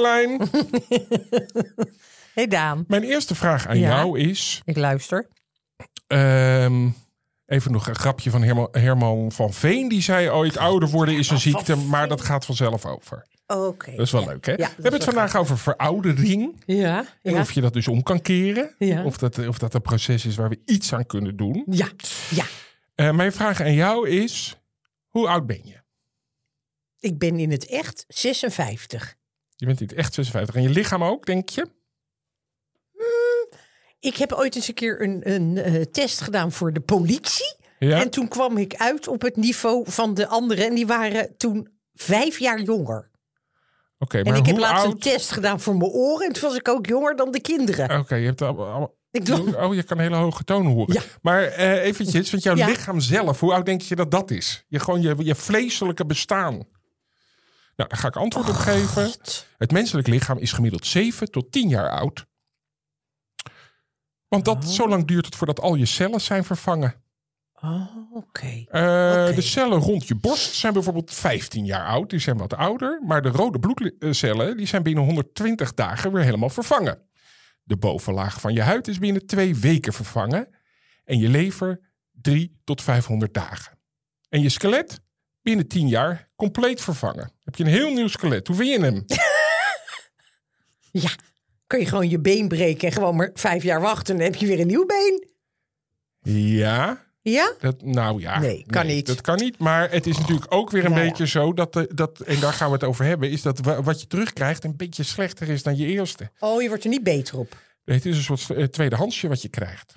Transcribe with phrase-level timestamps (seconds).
[0.00, 0.40] Marlijn.
[2.34, 2.84] Hey Daan.
[2.88, 3.88] Mijn eerste vraag aan Ja?
[3.96, 5.28] jou is: Ik luister.
[6.06, 6.88] Ehm,
[7.46, 9.88] even nog een grapje van Herman, Herman van Veen.
[9.88, 13.26] Die zei ooit: ouder worden is een ziekte, maar dat gaat vanzelf over.
[13.46, 13.90] Oké.
[13.90, 14.52] Dat is wel leuk, hè?
[14.52, 16.62] Ja, We hebben het vandaag over veroudering.
[16.66, 17.40] Ja, En ja.
[17.40, 18.74] of je dat dus om kan keren.
[18.78, 19.04] Ja.
[19.04, 21.64] Of, dat, of dat een proces is waar we iets aan kunnen doen.
[21.70, 21.88] Ja,
[22.30, 22.44] ja.
[22.94, 24.56] Eh, mijn vraag aan jou is:
[25.08, 25.76] hoe oud ben je?
[27.00, 29.14] Ik ben in het echt 56.
[29.56, 30.54] Je bent niet echt 56.
[30.54, 31.66] En je lichaam ook, denk je?
[34.00, 37.56] Ik heb ooit eens een keer een, een eh, test gedaan voor de politie.
[37.78, 38.00] Ja.
[38.00, 40.66] En toen kwam ik uit op het niveau van de anderen.
[40.66, 43.10] En die waren toen vijf jaar jonger.
[43.98, 46.26] Oké, En maar ik heb laatst een test gedaan voor mijn oren.
[46.26, 47.98] En toen was ik ook jonger dan de kinderen.
[47.98, 48.40] Oké, je hebt
[49.10, 50.94] Ik doe- Oh, je kan hele hoge tonen horen.
[50.94, 51.02] Ja.
[51.22, 52.66] Maar eh, eventjes, want jouw Ja.
[52.66, 54.64] lichaam zelf, hoe oud denk je dat dat is?
[54.68, 56.62] Je, gewoon je, je vleeselijke bestaan.
[57.76, 59.04] Nou, daar ga ik antwoord op geven.
[59.04, 59.46] Oh, God.
[59.58, 62.26] Het menselijk lichaam is gemiddeld 7 tot 10 jaar oud.
[64.28, 64.54] Want Oh.
[64.54, 67.04] dat, zo lang duurt het voordat al je cellen zijn vervangen.
[67.60, 68.64] Oh, oké.
[68.68, 69.34] Eh.
[69.34, 72.10] De cellen rond je borst zijn bijvoorbeeld 15 jaar oud.
[72.10, 73.02] Die zijn wat ouder.
[73.04, 77.02] Maar de rode bloedcellen die zijn binnen 120 dagen weer helemaal vervangen.
[77.62, 80.48] De bovenlaag van je huid is binnen twee weken vervangen.
[81.04, 81.80] En je lever
[82.12, 83.78] 3 tot 500 dagen.
[84.28, 85.00] En je skelet
[85.46, 87.30] binnen 10 jaar compleet vervangen.
[87.44, 88.46] Heb je een heel nieuw skelet.
[88.46, 89.04] Hoe vind je hem?
[90.90, 91.10] Ja,
[91.66, 94.14] kun je gewoon je been breken en gewoon maar vijf jaar wachten.
[94.14, 95.28] En dan heb je weer een nieuw been.
[96.34, 97.52] ja, Ja?
[97.60, 99.06] Dat, nou ja, Nee, kan niet.
[99.06, 99.58] Dat kan niet.
[99.58, 101.08] Maar het is natuurlijk ook weer een Nou ja.
[101.08, 103.82] beetje zo dat, de, dat, en daar gaan we het over hebben, is dat wa-
[103.82, 106.30] wat je terugkrijgt een beetje slechter is dan je eerste.
[106.38, 107.56] Oh, je wordt er niet beter op.
[107.84, 109.94] Het is een soort eh, tweedehandsje wat je krijgt.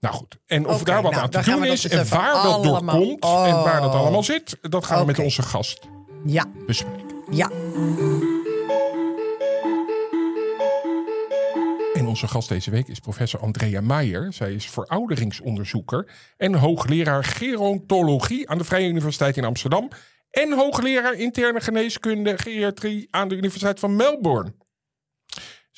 [0.00, 2.62] Nou goed, en of daar wat nou, aan te doen is dus en waar dat
[2.64, 5.88] door komt en waar dat allemaal zit, dat gaan we met onze gast
[6.24, 7.06] Ja, bespreken.
[7.30, 7.50] ja.
[11.94, 14.32] En onze gast deze week is professor Andrea Meijer.
[14.32, 19.88] Zij is verouderingsonderzoeker en hoogleraar gerontologie aan de Vrije Universiteit in Amsterdam.
[20.30, 24.54] En hoogleraar interne geneeskunde geriatrie aan de Universiteit van Melbourne.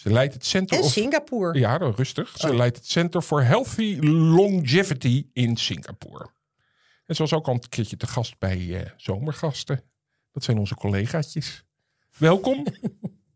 [0.02, 0.90] Ze leidt het Center En of...
[0.90, 1.58] Singapore.
[1.58, 2.32] Ja, nou, rustig.
[2.36, 2.54] Ze Oh.
[2.56, 6.30] leidt het Center for Healthy Longevity in Singapore.
[7.06, 9.82] En ze was ook al een keertje te gast bij eh, Zomergasten.
[10.32, 11.64] Dat zijn onze collegaatjes.
[12.18, 12.66] Welkom.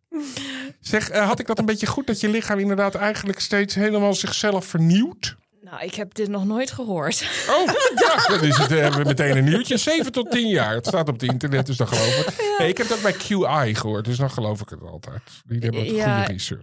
[0.80, 4.14] zeg, eh, had ik dat een beetje goed dat je lichaam inderdaad eigenlijk steeds helemaal
[4.14, 5.36] zichzelf vernieuwt?
[5.70, 7.46] Nou, ik heb dit nog nooit gehoord.
[7.48, 9.76] Oh, ja, dan is het, eh, hebben we meteen een nieuwtje.
[9.76, 10.74] 7 tot 10 jaar.
[10.74, 12.56] Het staat op het internet, dus dan geloof ik.
[12.58, 15.22] Nee, ik heb dat bij QI gehoord, dus dan geloof ik het altijd.
[15.46, 16.62] Die hebben wat Ja, goede research.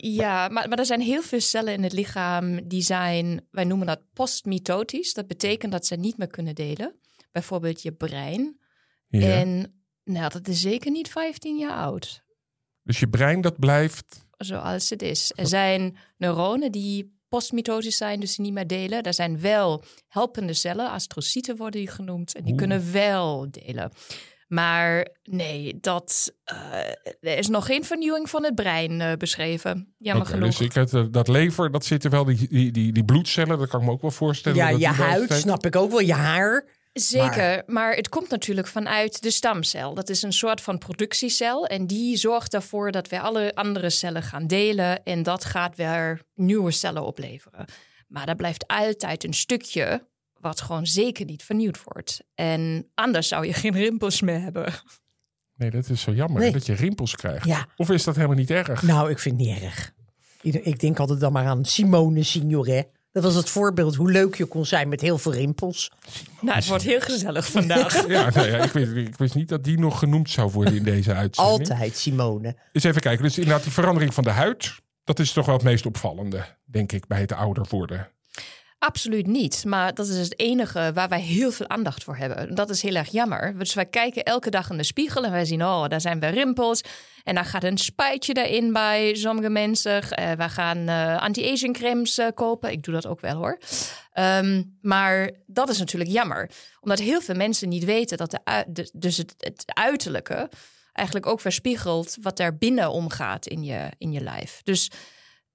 [0.00, 3.86] Ja, maar, maar er zijn heel veel cellen in het lichaam die zijn, wij noemen
[3.86, 5.14] dat postmitotisch.
[5.14, 6.94] Dat betekent dat ze niet meer kunnen delen.
[7.32, 8.60] Bijvoorbeeld je brein.
[9.08, 9.20] Ja.
[9.20, 12.22] En nou, dat is zeker niet 15 jaar oud,
[12.82, 15.32] Dus je brein dat blijft zoals het is.
[15.34, 19.02] Er zijn neuronen die postmitotisch zijn, dus die niet meer delen.
[19.02, 22.34] Er zijn wel helpende cellen, astrocyten worden die genoemd.
[22.34, 22.60] En die Oeh.
[22.60, 23.92] kunnen wel delen.
[24.48, 26.78] Maar nee, dat, eh,
[27.20, 29.94] er is nog geen vernieuwing van het brein eh, beschreven.
[29.98, 30.48] Jammer genoeg.
[30.48, 33.68] Dus ik had, eh, dat lever, dat zitten wel, die, die, die, die bloedcellen, dat
[33.68, 34.58] kan ik me ook wel voorstellen.
[34.58, 36.00] Ja, dat je huid, snap ik ook wel.
[36.00, 36.77] Je haar.
[37.00, 37.94] Zeker, maar...
[37.94, 39.94] het komt natuurlijk vanuit de stamcel.
[39.94, 44.22] Dat is een soort van productiecel en die zorgt ervoor dat we alle andere cellen
[44.22, 47.64] gaan delen en dat gaat weer nieuwe cellen opleveren.
[48.08, 50.06] Maar daar blijft altijd een stukje
[50.40, 52.20] wat gewoon zeker niet vernieuwd wordt.
[52.34, 54.72] En anders zou je geen rimpels meer hebben.
[55.54, 56.52] Nee, dat is zo jammer Nee.
[56.52, 57.46] dat je rimpels krijgt.
[57.46, 57.66] Ja.
[57.76, 58.82] Of is dat helemaal niet erg?
[58.82, 59.92] Nou, ik vind het niet erg.
[60.42, 62.88] Ik denk altijd dan maar aan Simone Signoret.
[63.12, 65.92] Dat was het voorbeeld hoe leuk je kon zijn met heel veel rimpels.
[66.40, 68.06] Nou, het wordt heel gezellig vandaag.
[68.06, 70.84] Ja, nou ja ik, wist, ik wist niet dat die nog genoemd zou worden in
[70.84, 71.58] deze uitzending.
[71.58, 72.56] Altijd Simone.
[72.72, 73.22] Eens even kijken.
[73.24, 74.74] Dus inderdaad, die verandering van de huid,
[75.04, 78.10] dat is toch wel het meest opvallende, denk ik, bij het ouder worden.
[78.78, 79.64] Absoluut niet.
[79.64, 82.54] Maar dat is het enige waar wij heel veel aandacht voor hebben.
[82.54, 83.58] Dat is heel erg jammer.
[83.58, 86.30] Dus wij kijken elke dag in de spiegel en wij zien, oh, daar zijn weer
[86.30, 86.80] rimpels.
[87.24, 90.02] En dan gaat een spuitje daarin bij sommige mensen.
[90.02, 92.70] Uh, we gaan uh, anti-aging cremes uh, kopen.
[92.70, 93.58] Ik doe dat ook wel hoor.
[94.14, 96.50] Um, maar dat is natuurlijk jammer.
[96.80, 100.50] Omdat heel veel mensen niet weten dat de, dus het, uiterlijke
[100.92, 104.60] eigenlijk ook verspiegelt wat er binnen omgaat in je, in je lijf.
[104.62, 104.90] Dus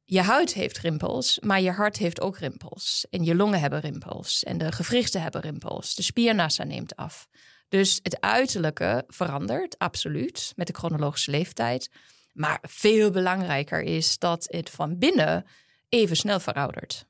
[0.06, 3.06] je huid heeft rimpels, maar je hart heeft ook rimpels.
[3.10, 4.44] En je longen hebben rimpels.
[4.44, 5.96] En de gewrichten hebben rimpels.
[5.96, 7.28] De spiermassa neemt af.
[7.70, 11.90] Dus het uiterlijke verandert, absoluut, met de chronologische leeftijd.
[12.34, 15.46] Maar veel belangrijker is dat het van binnen
[15.90, 17.06] even snel veroudert.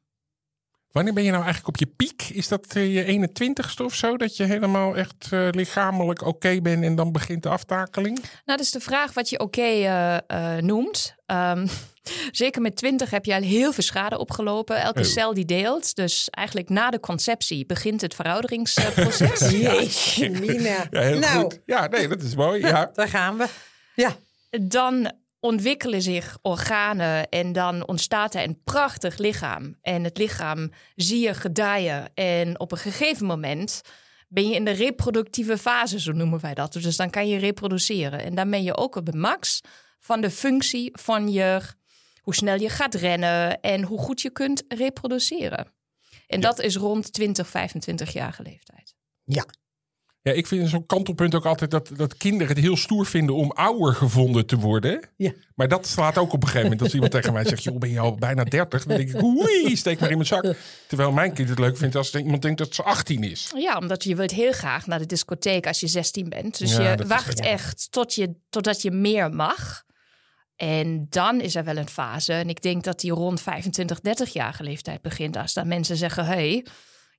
[0.93, 2.21] Wanneer ben je nou eigenlijk op je piek?
[2.21, 4.17] Is dat uh, je 21ste of zo?
[4.17, 8.19] Dat je helemaal echt uh, lichamelijk oké bent en dan begint de aftakeling?
[8.19, 11.15] Nou, dat is de vraag wat je oké okay, uh, noemt.
[11.33, 11.67] Um,
[12.31, 14.81] zeker met 20 heb je al heel veel schade opgelopen.
[14.81, 15.05] Elke oh.
[15.05, 15.95] cel die deelt.
[15.95, 19.49] Dus eigenlijk na de conceptie begint het verouderingsproces.
[19.61, 20.87] Jeetje, Nina.
[20.89, 21.41] Ja, heel nou.
[21.41, 21.59] goed.
[21.65, 22.61] Ja, nee, dat is mooi.
[22.61, 22.89] Ja.
[22.93, 23.47] Daar gaan we.
[23.95, 24.15] Ja.
[24.49, 29.77] Dan ontwikkelen zich organen en dan ontstaat er een prachtig lichaam.
[29.81, 32.11] En het lichaam zie je gedijen.
[32.13, 33.81] En op een gegeven moment
[34.27, 36.73] ben je in de reproductieve fase, zo noemen wij dat.
[36.73, 38.23] Dus dan kan je reproduceren.
[38.23, 39.61] En dan ben je ook op de max
[40.03, 41.61] van de functie van je,
[42.21, 45.71] hoe snel je gaat rennen en hoe goed je kunt reproduceren.
[46.27, 48.95] En dat is rond 20, 25 jaar leeftijd.
[49.23, 49.45] Ja,
[50.23, 53.51] ja, ik vind zo'n kantelpunt ook altijd dat, dat kinderen het heel stoer vinden om
[53.51, 55.09] ouder gevonden te worden.
[55.17, 55.31] Ja.
[55.55, 56.81] Maar dat slaat ook op een gegeven moment.
[56.81, 58.85] Als iemand tegen mij zegt, joh, ben je al bijna 30?
[58.85, 60.55] Dan denk ik, oei, steek maar in mijn zak.
[60.87, 63.51] Terwijl mijn kind het leuk vindt als iemand denkt dat ze 18 is.
[63.55, 66.57] Ja, omdat je wilt heel graag naar de discotheek als je 16 bent.
[66.57, 69.83] Dus je wacht echt tot je, totdat je meer mag.
[70.63, 72.33] En dan is er wel een fase.
[72.33, 75.37] En ik denk dat die rond 25, 30 jaar leeftijd begint.
[75.37, 76.65] Als dan mensen zeggen, hey,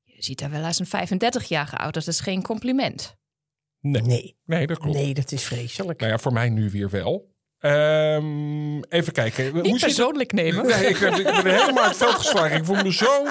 [0.04, 1.94] je ziet er wel als een 35-jarige oud.
[1.94, 3.16] Dat is geen compliment.
[3.80, 4.02] Nee.
[4.02, 4.36] nee.
[4.44, 4.96] Nee, dat klopt.
[4.96, 6.00] Nee, dat is vreselijk.
[6.00, 7.32] Nou ja, voor mij nu weer wel.
[7.60, 9.54] Um, even kijken.
[9.54, 10.40] Niet Hoe persoonlijk het?
[10.40, 10.66] nemen.
[10.66, 12.56] Nee, ik, ik, ben helemaal uit het veld geslagen.
[12.56, 13.26] Ik voel me zo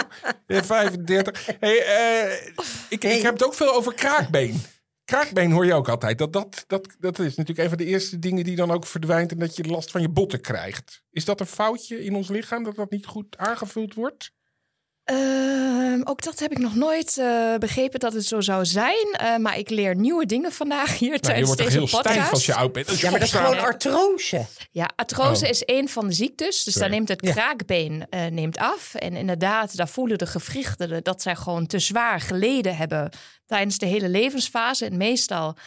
[0.48, 1.46] 35.
[1.60, 2.34] Hey, uh,
[2.90, 3.16] ik, hey.
[3.18, 4.62] ik heb het ook veel over kraakbeen.
[5.06, 6.18] Kraakbeen hoor je ook altijd.
[6.18, 9.32] Dat, dat, dat, dat is natuurlijk een van de eerste dingen die dan ook verdwijnt
[9.32, 11.04] en dat je last van je botten krijgt.
[11.12, 14.32] Is dat een foutje in ons lichaam dat dat niet goed aangevuld wordt?
[15.12, 19.18] Uh, ook dat heb ik nog nooit uh, begrepen dat het zo zou zijn.
[19.22, 22.32] Uh, maar ik leer nieuwe dingen vandaag hier nou, tijdens je wordt deze heel stijf
[22.32, 23.00] als je oud bent.
[23.00, 24.46] Ja, maar dat is gewoon artrose.
[24.72, 25.50] Ja, artrose oh.
[25.50, 26.64] is een van de ziektes.
[26.64, 28.30] Dus dan neemt het kraakbeen ja.
[28.30, 28.96] neemt af.
[28.96, 33.10] En inderdaad, daar voelen de gewrichten dat zij gewoon te zwaar geleden hebben
[33.46, 34.86] tijdens de hele levensfase.
[34.86, 35.58] En meestal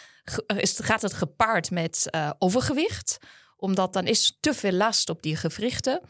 [0.57, 3.19] is, gaat het gepaard met overgewicht
[3.57, 6.01] omdat dan is te veel last op die gewrichten.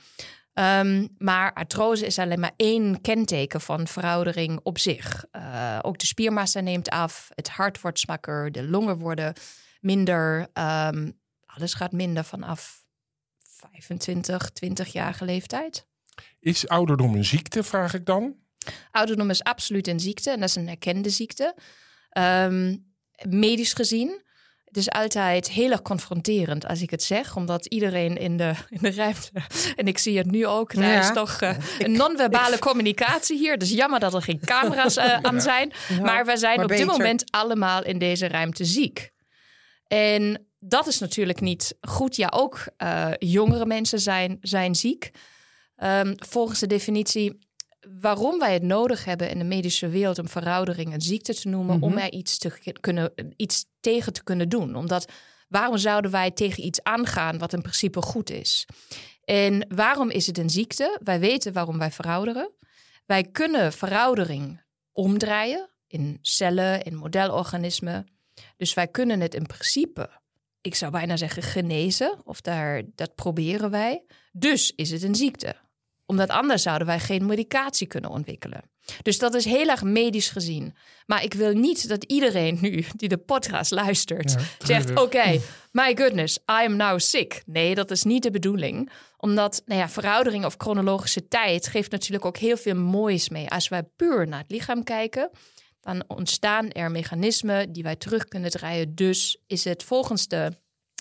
[0.58, 5.24] Um, maar artrose is alleen maar één kenteken van veroudering op zich.
[5.32, 9.32] Uh, ook de spiermassa neemt af, het hart wordt zwakker, de longen worden
[9.80, 10.40] minder.
[10.40, 12.84] Um, alles gaat minder vanaf
[13.42, 15.86] 25, 20 jaar leeftijd.
[16.40, 18.36] Is ouderdom een ziekte, vraag ik dan?
[18.90, 21.54] Ouderdom is absoluut een ziekte en dat is een erkende ziekte.
[22.18, 22.94] Um,
[23.28, 24.22] medisch gezien
[24.76, 28.78] het is altijd heel erg confronterend als ik het zeg, omdat iedereen in de, in
[28.80, 29.30] de ruimte,
[29.76, 31.00] en ik zie het nu ook, er ja.
[31.00, 33.58] is toch uh, een non-verbale communicatie hier.
[33.58, 35.72] Dus jammer dat er geen camera's uh, aan zijn.
[35.88, 36.86] Ja, maar we zijn maar op beter.
[36.86, 39.10] dit moment allemaal in deze ruimte ziek.
[39.86, 42.16] En dat is natuurlijk niet goed.
[42.16, 45.10] Ja, ook uh, jongere mensen zijn, zijn ziek.
[45.84, 47.38] Um, volgens de definitie
[48.00, 51.82] waarom wij het nodig hebben in de medische wereld om veroudering een ziekte te noemen,
[51.82, 51.98] om mhm.
[51.98, 54.74] er iets, te kunnen, iets tegen te kunnen doen.
[54.74, 55.12] Omdat
[55.48, 58.66] waarom zouden wij tegen iets aangaan wat in principe goed is?
[59.24, 61.00] En waarom is het een ziekte?
[61.02, 62.52] Wij weten waarom wij verouderen.
[63.06, 64.62] Wij kunnen veroudering
[64.92, 68.06] omdraaien in cellen, in modelorganismen.
[68.56, 70.20] Dus wij kunnen het in principe,
[70.60, 72.20] ik zou bijna zeggen, genezen.
[72.24, 74.04] Of daar, dat proberen wij.
[74.32, 75.56] Dus is het een ziekte
[76.06, 78.62] omdat anders zouden wij geen medicatie kunnen ontwikkelen.
[79.02, 80.76] Dus dat is heel erg medisch gezien.
[81.06, 85.96] Maar ik wil niet dat iedereen nu die de podcast luistert zegt: Oké, okay, my
[85.96, 87.42] goodness, I am now sick.
[87.46, 88.90] Nee, dat is niet de bedoeling.
[89.16, 93.50] Omdat nou ja, veroudering of chronologische tijd geeft natuurlijk ook heel veel moois mee.
[93.50, 95.30] Als wij puur naar het lichaam kijken,
[95.80, 98.94] dan ontstaan er mechanismen die wij terug kunnen draaien.
[98.94, 100.52] Dus is het volgens de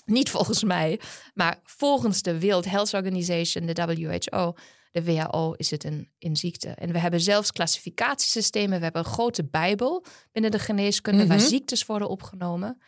[0.06, 1.00] niet volgens mij,
[1.34, 4.54] maar volgens de World Health Organization, de WHO,
[4.96, 6.68] de WHO is het een, een ziekte.
[6.68, 8.78] En we hebben zelfs klassificatiesystemen.
[8.78, 11.46] We hebben een grote bijbel binnen de geneeskunde waar mhm.
[11.46, 12.78] ziektes worden opgenomen.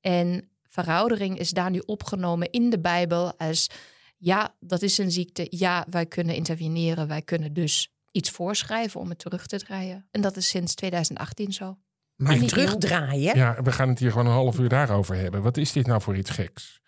[0.00, 3.70] En veroudering is daar nu opgenomen in de bijbel als
[4.16, 5.46] ja, dat is een ziekte.
[5.50, 7.08] Ja, wij kunnen interveneren.
[7.08, 10.06] Wij kunnen dus iets voorschrijven om het terug te draaien.
[10.10, 11.78] En dat is sinds 2018 zo.
[12.16, 13.36] Maar terugdraaien?
[13.36, 15.42] Ja, we gaan het hier gewoon een half uur daarover hebben.
[15.42, 16.79] Wat is dit nou voor iets geks?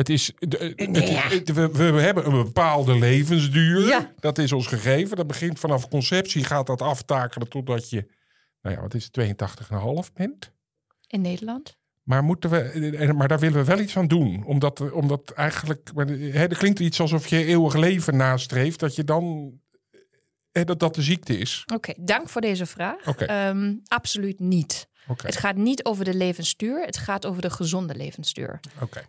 [0.00, 1.20] Het is, de- het- Nee, ja.
[1.28, 3.86] het- we, we hebben een bepaalde levensduur.
[3.86, 4.12] Ja.
[4.20, 5.16] Dat is ons gegeven.
[5.16, 8.06] Dat begint vanaf conceptie, gaat dat aftakelen totdat je,
[8.62, 10.52] nou ja, wat is het, 82,5 bent.
[11.06, 11.78] In Nederland.
[12.02, 14.44] Maar, moeten we, eh, maar daar willen we wel iets aan doen.
[14.44, 15.90] Omdat, omdat eigenlijk,
[16.32, 18.80] hè, er klinkt iets alsof je eeuwig leven nastreeft.
[18.80, 19.52] Dat je dan,
[20.50, 21.62] hè, dat dat de ziekte is.
[21.74, 23.08] Oké, dank voor deze vraag.
[23.08, 23.24] Oké.
[23.24, 24.88] Ehm, absoluut niet.
[25.06, 28.60] Het gaat niet over de levensduur, het gaat over de gezonde levensduur.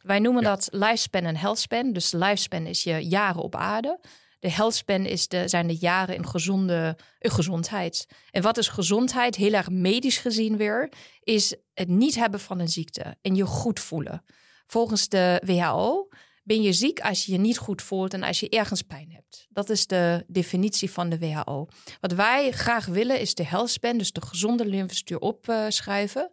[0.01, 0.49] Wij noemen Ja.
[0.49, 1.93] dat lifespan en healthspan.
[1.93, 3.99] Dus lifespan is je jaren op aarde.
[4.39, 8.07] De healthspan is de, zijn de jaren in gezonde in gezondheid.
[8.31, 9.35] En wat is gezondheid?
[9.35, 10.91] Heel erg medisch gezien weer,
[11.23, 14.23] is het niet hebben van een ziekte en je goed voelen.
[14.67, 16.07] Volgens de WHO
[16.51, 19.47] ben je ziek als je je niet goed voelt en als je ergens pijn hebt.
[19.49, 21.67] Dat is de definitie van de WHO.
[21.99, 26.31] Wat wij graag willen is de healthspan, dus de gezonde levensduur opschrijven.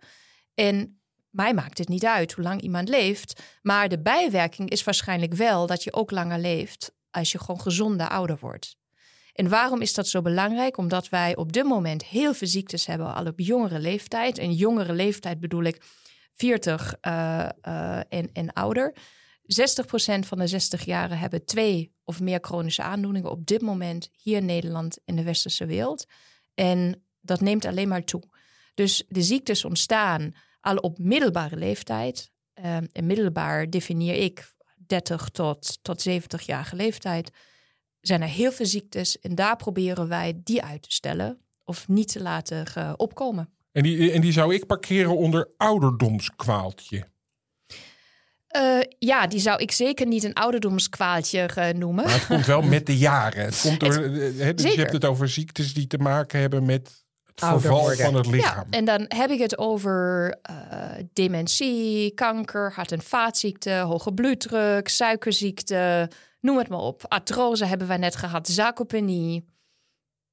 [0.54, 3.42] En mij maakt het niet uit hoe lang iemand leeft.
[3.62, 8.08] Maar de bijwerking is waarschijnlijk wel dat je ook langer leeft als je gewoon gezonder
[8.08, 8.76] ouder wordt.
[9.32, 10.76] En waarom is dat zo belangrijk?
[10.76, 14.38] Omdat wij op dit moment heel veel ziektes hebben, al op jongere leeftijd.
[14.38, 15.82] En jongere leeftijd bedoel ik
[16.34, 18.94] 40 eh, eh, en, en ouder.
[19.48, 24.44] 60% van de 60-jarigen hebben twee of meer chronische aandoeningen op dit moment hier in
[24.44, 26.04] Nederland in de westerse wereld.
[26.54, 28.22] En dat neemt alleen maar toe.
[28.74, 32.30] Dus de ziektes ontstaan al op middelbare leeftijd.
[32.54, 34.54] Ehm, en middelbaar definieer ik
[34.86, 37.30] 30 tot, tot 70 jaar leeftijd.
[38.00, 42.08] Zijn er heel veel ziektes en daar proberen wij die uit te stellen of niet
[42.12, 43.52] te laten ge- opkomen.
[43.72, 47.08] En die, en die zou ik parkeren onder ouderdomskwaaltje.
[48.48, 52.04] Eh, ja, die zou ik zeker niet een ouderdomskwaaltje eh, noemen.
[52.04, 53.44] Maar het komt wel met de jaren.
[53.44, 57.04] Het komt door, eh, dus je hebt het over ziektes die te maken hebben met
[57.24, 58.66] het verval van het Ja, lichaam.
[58.70, 60.54] en dan heb ik het over eh,
[61.12, 67.04] dementie, kanker, hart- en vaatziekte, hoge bloeddruk, suikerziekte, noem het maar op.
[67.08, 69.44] Artrose hebben wij net gehad, sarcopenie,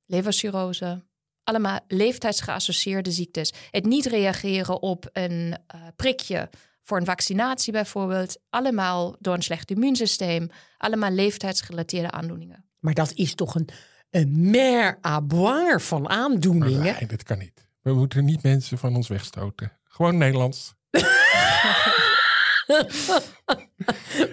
[0.06, 1.04] levercirrose.
[1.44, 3.54] Allemaal leeftijdsgeassocieerde ziektes.
[3.72, 6.50] Het niet reageren op een eh, prikje
[6.86, 8.38] voor een vaccinatie bijvoorbeeld.
[8.50, 10.50] Allemaal door een slecht immuunsysteem.
[10.77, 12.65] Allemaal leeftijdsgerelateerde aandoeningen.
[12.80, 13.70] Maar dat is toch een,
[14.10, 16.82] een mer à boire van aandoeningen.
[17.00, 17.68] nee, dat kan niet.
[17.82, 19.72] We moeten niet mensen van ons wegstoten.
[19.84, 20.74] Gewoon Nederlands.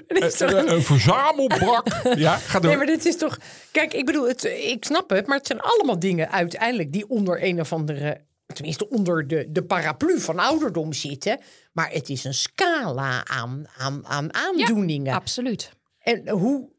[0.07, 1.87] Dit is toch Eh, een- Een verzamelbrak.
[2.17, 2.69] ja, ga door.
[2.69, 3.39] Nee, maar dit is toch.
[3.71, 7.43] Kijk, ik bedoel, het, ik snap het, maar het zijn allemaal dingen uiteindelijk die onder
[7.45, 8.21] een of andere.
[8.53, 11.41] Tenminste, onder de, de paraplu van ouderdom zitten.
[11.73, 15.15] Maar het is een scala aan, aan, aan aandoeningen.
[15.15, 15.73] Absoluut.
[15.99, 16.71] en hoe.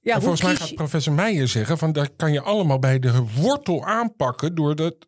[0.00, 1.78] Ja, En hoe volgens mij gaat professor Meijer zeggen...
[1.78, 4.54] van dat kan je allemaal bij de wortel aanpakken...
[4.54, 4.98] door de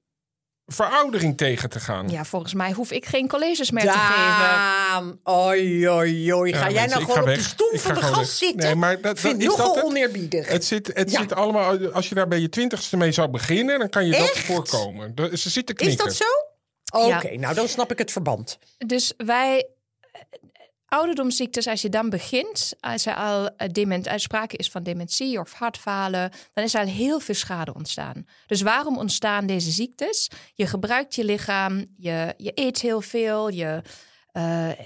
[0.67, 2.09] veroudering tegen te gaan.
[2.11, 5.21] Ja, volgens mij hoef ik geen colleges meer te geven.
[5.25, 6.53] Oi, oi, oi.
[6.53, 7.45] Ga Ja, jij mensen, nou gewoon op de weg.
[7.49, 8.27] stoel Ik van de gast weg.
[8.27, 8.59] zitten?
[8.67, 9.85] Nee, maar dat- vind dat- is nogal dat het?
[9.85, 10.49] oneerbiedig.
[10.49, 11.21] Het zit, het Ja.
[11.21, 11.93] zit allemaal...
[11.93, 13.79] Als je daar bij je twintigste mee zou beginnen...
[13.79, 15.15] dan kan je dat voorkomen.
[15.15, 16.25] Dat- Ze zitten is dat zo?
[16.93, 17.39] Oké, Ja.
[17.39, 18.59] nou dan snap ik het verband.
[18.79, 19.67] Dus wij,
[20.95, 25.39] ouderdomsziektes, als je dan begint, als er al eh, dement, als sprake is van dementie
[25.39, 28.27] of hartfalen, dan is er al heel veel schade ontstaan.
[28.47, 30.31] Dus waarom ontstaan deze ziektes?
[30.55, 33.83] Je gebruikt je lichaam, je, je eet heel veel, je.
[34.33, 34.77] eh, eh,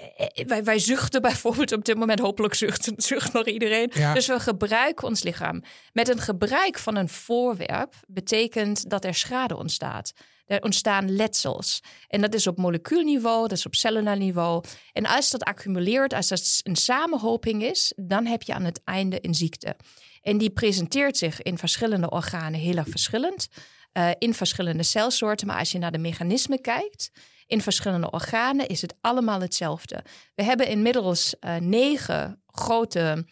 [0.46, 3.90] wij, wij zuchten bijvoorbeeld op dit moment, hopelijk zucht, zucht nog iedereen.
[3.94, 4.14] Ja.
[4.14, 5.62] Dus we gebruiken ons lichaam.
[5.92, 10.12] Met een gebruik van een voorwerp betekent dat er schade ontstaat.
[10.48, 11.82] Er ontstaan letsels.
[12.06, 14.64] En dat is op molecuulniveau, dat is op cellular niveau.
[14.92, 19.18] En als dat accumuleert, als dat een samenhoping is, dan heb je aan het einde
[19.20, 19.76] een ziekte.
[20.22, 23.48] En die presenteert zich in verschillende organen heel erg verschillend.
[23.92, 25.46] eh, in verschillende celsoorten.
[25.46, 27.10] Maar als je naar de mechanismen kijkt,
[27.46, 30.04] in verschillende organen is het allemaal hetzelfde.
[30.34, 33.26] We hebben inmiddels eh, negen grote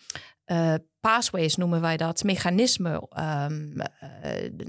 [0.47, 3.47] eh, pathways, noemen wij dat, mechanismen eh,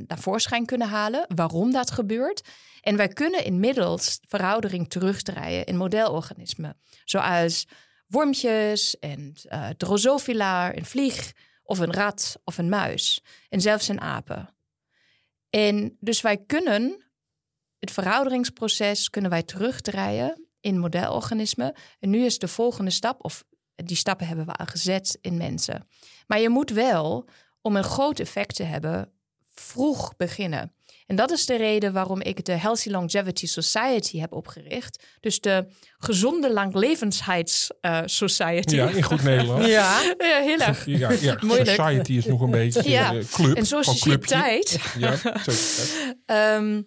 [0.07, 1.25] naar voorschijn kunnen halen.
[1.36, 2.48] Waarom dat gebeurt.
[2.81, 6.77] En wij kunnen inmiddels veroudering terugdraaien in modelorganismen.
[7.05, 7.67] Zoals
[8.07, 11.31] wormpjes en eh drosophila, een vlieg
[11.63, 13.22] of een rat of een muis.
[13.50, 14.55] En zelfs een apen.
[15.50, 17.07] En dus wij kunnen
[17.79, 21.75] het verouderingsproces kunnen wij terugdraaien in modelorganismen.
[22.00, 23.43] En nu is de volgende stap, of
[23.86, 25.88] die stappen hebben we al gezet in mensen.
[26.27, 27.25] Maar je moet wel,
[27.62, 29.12] om een groot effect te hebben,
[29.53, 30.72] vroeg beginnen.
[31.05, 35.03] En dat is de reden waarom ik de Healthy Longevity Society heb opgericht.
[35.19, 35.67] Dus de
[35.98, 38.75] Gezonde Langlevendheids uh, Society.
[38.75, 39.67] Ja, in goed Nederlands.
[39.67, 40.01] Ja.
[40.17, 40.86] ja, heel erg.
[40.86, 43.13] Ja, ja, society is nog een beetje Ja.
[43.15, 43.57] eh, club.
[43.57, 44.79] En sociëteit.
[44.98, 45.15] Ja.
[46.25, 46.81] Ehm,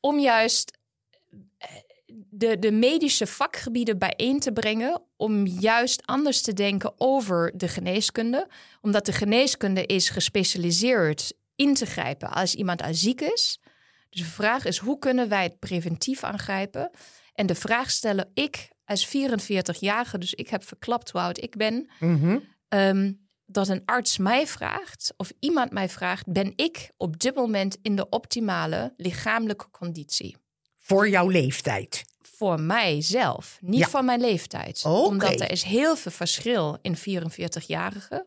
[0.00, 0.78] om juist
[2.40, 5.02] de, de medische vakgebieden bijeen te brengen.
[5.16, 8.48] Om juist anders te denken over de geneeskunde.
[8.80, 13.60] Omdat de geneeskunde is gespecialiseerd in te grijpen als iemand al ziek is.
[14.10, 16.90] Dus de vraag is, hoe kunnen wij het preventief aangrijpen?
[17.34, 21.90] En de vraag stellen ik als 44-jarige, dus ik heb verklapt hoe oud ik ben...
[22.00, 22.38] Mhm.
[22.68, 23.12] Ehm,
[23.46, 27.96] dat een arts mij vraagt, of iemand mij vraagt, ben ik op dit moment in
[27.96, 30.36] de optimale lichamelijke conditie?
[30.78, 32.04] Voor jouw leeftijd.
[32.40, 33.88] Voor mijzelf, niet Ja.
[33.88, 34.84] van mijn leeftijd.
[34.84, 38.26] Omdat er is heel veel verschil in 44-jarigen.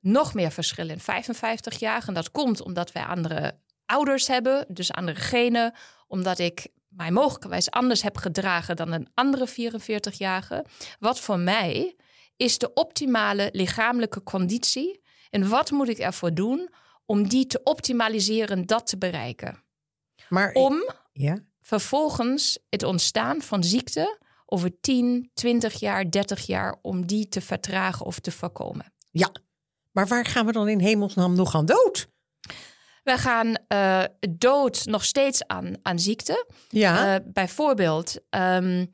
[0.00, 2.14] Nog meer verschil in 55-jarigen.
[2.14, 5.74] Dat komt omdat wij andere ouders hebben, dus andere genen.
[6.06, 10.64] Omdat ik mij mogelijkerwijs anders heb gedragen dan een andere 44-jarige.
[10.98, 11.96] Wat voor mij
[12.36, 15.02] is de optimale lichamelijke conditie?
[15.30, 16.68] En wat moet ik ervoor doen
[17.06, 19.62] om die te optimaliseren, dat te bereiken?
[20.28, 21.38] Maar Om ja.
[21.64, 28.06] Vervolgens het ontstaan van ziekte over 10, 20 jaar, 30 jaar, om die te vertragen
[28.06, 28.92] of te voorkomen.
[29.10, 29.30] ja.
[29.92, 32.06] Maar waar gaan we dan in hemelsnaam nog aan dood?
[33.02, 36.46] We gaan eh, dood nog steeds aan, aan ziekte.
[36.68, 37.14] Ja.
[37.14, 38.86] Eh, bijvoorbeeld, ehm,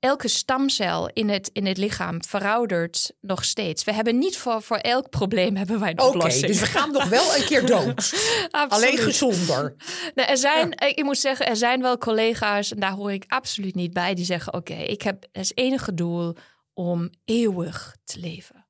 [0.00, 3.84] elke stamcel in het, in het lichaam veroudert nog steeds.
[3.84, 6.46] We hebben niet voor, voor elk probleem hebben wij een oplossing.
[6.46, 8.12] dus we gaan nog wel een keer dood.
[8.50, 9.74] Alleen gezonder.
[10.14, 13.74] Nou, er zijn, ik moet zeggen, er zijn wel collega's, en daar hoor ik absoluut
[13.74, 16.36] niet bij, die zeggen: Oké, ik heb als enige doel
[16.74, 18.65] om eeuwig te leven.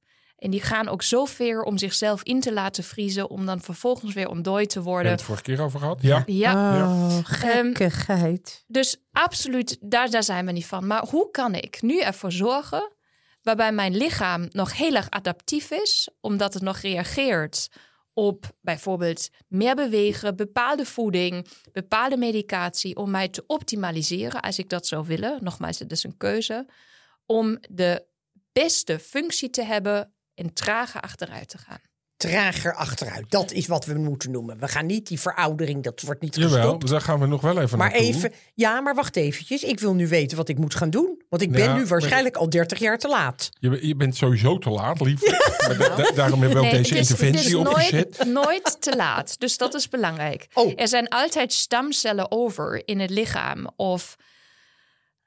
[0.47, 4.15] En die gaan ook zo ver om zichzelf in te laten vriezen, om dan vervolgens
[4.15, 5.13] weer ontdooid te worden.
[5.13, 6.03] het vorige keer over gehad?
[6.03, 6.23] Ja.
[6.27, 8.65] Ja, Oh, gekkigheid.
[8.67, 10.87] dus absoluut, daar, daar zijn we niet van.
[10.87, 12.93] Maar hoe kan ik nu ervoor zorgen,
[13.43, 17.69] waarbij mijn lichaam nog heel erg adaptief is, omdat het nog reageert
[18.13, 24.87] op bijvoorbeeld meer bewegen, bepaalde voeding, bepaalde medicatie, om mij te optimaliseren als ik dat
[24.87, 25.39] zou willen.
[25.43, 26.67] Nogmaals, het is een keuze.
[27.27, 28.05] Om de
[28.53, 31.79] beste functie te hebben en trager achteruit te gaan.
[32.17, 33.31] Trager achteruit.
[33.31, 34.59] Dat is wat we moeten noemen.
[34.59, 36.89] We gaan niet die veroudering, dat wordt niet Jawel, gestopt.
[36.89, 38.07] daar gaan we nog wel even Maar naartoe.
[38.09, 39.63] even, ja, maar wacht eventjes.
[39.63, 41.23] Ik wil nu weten wat ik moet gaan doen.
[41.29, 43.49] Want ik ben Ja, nu maar- waarschijnlijk al 30 jaar te laat.
[43.59, 45.21] Je, je bent sowieso te laat, lief.
[45.67, 48.25] Maar da- da- daarom hebben we ook deze het is- interventie het is opgezet.
[48.25, 49.41] Nooit, nooit te laat.
[49.41, 50.47] Dus dat is belangrijk.
[50.55, 50.73] Oh.
[50.77, 53.67] Er zijn altijd stamcellen over in het lichaam.
[53.77, 54.17] Of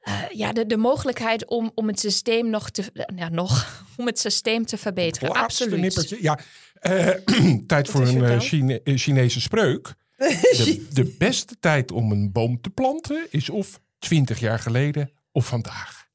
[0.09, 2.83] eh, ja, de, de mogelijkheid om, om het systeem nog te,
[3.15, 3.67] ja, nog,
[3.97, 5.33] om het systeem te verbeteren.
[5.33, 5.79] Absoluut.
[5.79, 6.17] nippertje.
[6.21, 6.39] Ja,
[6.73, 7.07] eh,
[7.67, 8.41] tijd voor een?
[8.41, 9.93] Chine- eh, Chinese spreuk.
[10.19, 15.45] De, de beste tijd om een boom te planten is of 20 jaar geleden of
[15.47, 16.07] vandaag.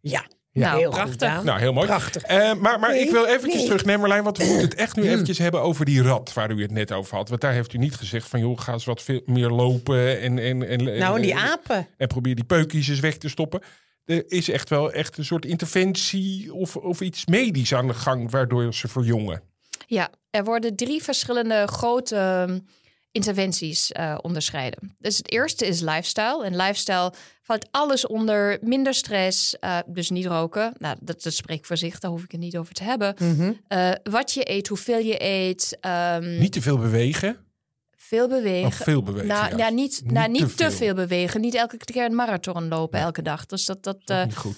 [0.00, 0.26] Ja,
[0.62, 1.42] Nou, heel prachtig.
[1.42, 1.86] Nou, heel mooi.
[1.86, 2.22] Prachtig.
[2.22, 3.64] Eh, maar maar Nee, ik wil eventjes nee.
[3.64, 6.50] terug, nee Marlijn, want we moeten het echt nu eventjes hebben over die rat waar
[6.50, 7.28] u het net over had.
[7.28, 10.38] Want daar heeft u niet gezegd van, joh, ga eens wat veel meer lopen en...
[10.38, 11.86] en, en Nou, en die en- apen.
[11.96, 13.60] en probeer die peukjes eens weg te stoppen.
[14.04, 18.30] Er is echt wel echt een soort interventie of, of iets medisch aan de gang
[18.30, 19.42] waardoor ze verjongen.
[19.86, 22.58] Ja, er worden drie verschillende grote ehm,
[23.14, 24.96] interventies eh, onderscheiden.
[24.98, 26.44] Dus het eerste is lifestyle.
[26.44, 30.72] En lifestyle valt alles onder minder stress, eh, dus niet roken.
[30.78, 33.14] Nou, dat, dat spreekt voor zich, daar hoef ik het niet over te hebben.
[33.18, 33.52] Mhm.
[33.68, 37.36] Eh, wat je eet, hoeveel je eet, ehm, Niet te veel bewegen.
[37.96, 38.72] veel Of bewegen.
[38.84, 39.28] veel bewegen.
[39.28, 40.70] Nou, ja, niet, Niet nou, niet te te, veel.
[40.70, 40.94] veel.
[40.94, 41.40] bewegen.
[41.40, 43.46] Niet elke keer een marathon lopen elke dag.
[43.46, 44.56] Dus dat, dat, Dat is niet goed.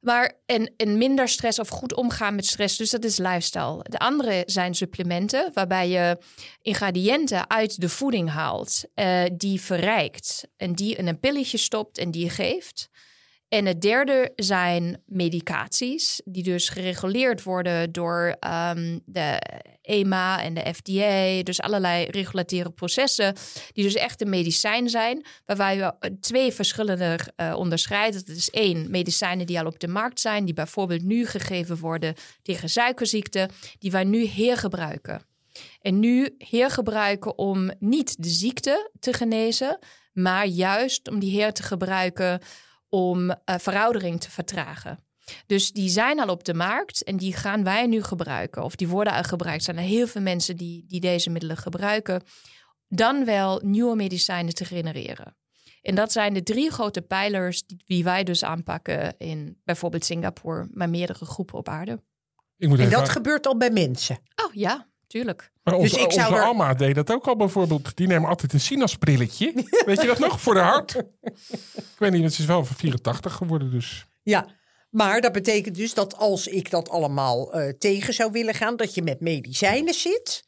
[0.00, 2.76] Maar en, en minder stress of goed omgaan met stress.
[2.76, 3.84] Dus dat is lifestyle.
[3.88, 6.18] De andere zijn supplementen, waarbij je
[6.62, 12.10] ingrediënten uit de voeding haalt, eh, die verrijkt en die in een pilletje stopt en
[12.10, 12.88] die je geeft.
[13.50, 19.42] En het derde zijn medicaties, die dus gereguleerd worden door ehm, de
[19.82, 21.42] EMA en de FDA.
[21.42, 23.34] Dus allerlei regulatoire processen,
[23.72, 25.24] die dus echt een medicijn zijn.
[25.46, 28.26] Waarbij we eh, twee verschillende eh, onderscheiden.
[28.26, 32.14] Dat is één, medicijnen die al op de markt zijn, die bijvoorbeeld nu gegeven worden
[32.42, 35.22] tegen suikerziekte, die wij nu hergebruiken.
[35.80, 39.78] En nu hergebruiken om niet de ziekte te genezen,
[40.12, 42.40] maar juist om die heer te gebruiken
[42.90, 44.98] om eh, veroudering te vertragen.
[45.46, 48.62] Dus die zijn al op de markt en die gaan wij nu gebruiken.
[48.62, 49.58] Of die worden al gebruikt.
[49.58, 52.22] Er zijn er heel veel mensen die, die deze middelen gebruiken.
[52.88, 55.36] Dan wel nieuwe medicijnen te genereren.
[55.82, 60.68] En dat zijn de drie grote pijlers die, die wij dus aanpakken in bijvoorbeeld Singapore,
[60.72, 62.02] maar meerdere groepen op aarde.
[62.56, 64.18] Ik moet En dat gebeurt al bij mensen.
[64.44, 65.50] Oh ja, tuurlijk.
[65.62, 67.96] Maar onze, Dus ik zou onze er- Alma deed dat ook al bijvoorbeeld.
[67.96, 69.52] Die neemt altijd een sinasprilletje.
[69.86, 70.40] Weet je dat nog?
[70.40, 70.94] Voor de hart.
[71.22, 74.06] Ik weet niet, want ze is wel van 84 geworden dus.
[74.22, 74.46] Ja,
[74.90, 78.94] maar dat betekent dus dat als ik dat allemaal eh, tegen zou willen gaan, dat
[78.94, 80.44] je met medicijnen zit.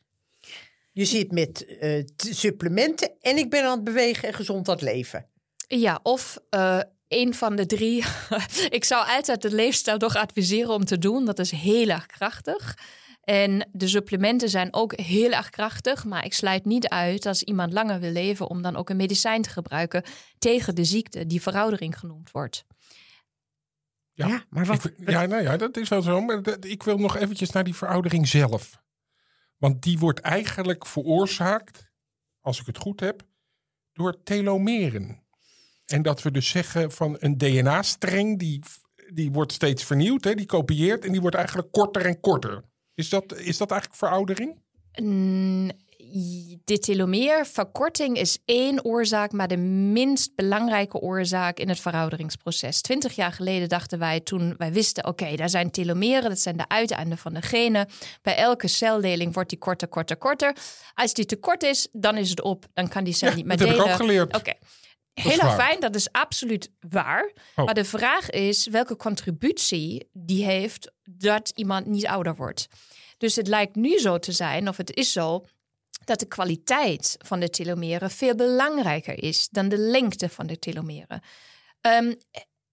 [0.92, 4.84] Je zit met eh, supplementen en ik ben aan het bewegen en gezond aan het
[4.84, 5.26] leven.
[5.66, 8.04] Ja, of eh een van de drie.
[8.78, 11.24] ik zou altijd de leefstijl toch adviseren om te doen.
[11.24, 12.78] Dat is heel erg krachtig.
[13.22, 16.04] En de supplementen zijn ook heel erg krachtig.
[16.04, 19.42] Maar ik sluit niet uit als iemand langer wil leven om dan ook een medicijn
[19.42, 20.02] te gebruiken
[20.38, 22.64] tegen de ziekte die veroudering genoemd wordt.
[24.12, 26.20] Ja, maar wat, Ik- ja, nou ja, dat is wel zo.
[26.20, 28.80] Maar dat- ik wil nog eventjes naar die veroudering zelf.
[29.56, 31.90] Want die wordt eigenlijk veroorzaakt,
[32.40, 33.22] als ik het goed heb,
[33.92, 35.22] door telomeren.
[35.86, 38.62] En dat we dus zeggen van een DNA-streng, die,
[39.12, 42.64] die wordt steeds vernieuwd, hè, die kopieert en die wordt eigenlijk korter en korter.
[42.94, 44.60] Is dat, is dat eigenlijk veroudering?
[45.02, 45.70] Mm,
[46.64, 52.80] De telomeerverkorting is één oorzaak, maar de minst belangrijke oorzaak in het verouderingsproces.
[52.80, 56.68] Twintig jaar geleden dachten wij toen wij wisten, oké, daar zijn telomeren, dat zijn de
[56.68, 57.88] uiteinden van de genen.
[58.22, 60.56] Bij elke celdeling wordt die korter, korter, korter.
[60.94, 63.46] Als die te kort is, dan is het op, dan kan die cel Ja, niet
[63.46, 63.94] meer dat heb ik delen.
[64.00, 64.36] ook geleerd.
[64.36, 64.52] Oké.
[65.14, 67.32] Heel fijn, dat is absoluut waar.
[67.56, 67.64] Oh.
[67.64, 72.68] Maar de vraag is welke contributie die heeft dat iemand niet ouder wordt.
[73.18, 75.44] Dus het lijkt nu zo te zijn, of het is zo,
[76.04, 81.20] dat de kwaliteit van de telomeren veel belangrijker is dan de lengte van de telomeren.
[81.80, 82.14] Ehm,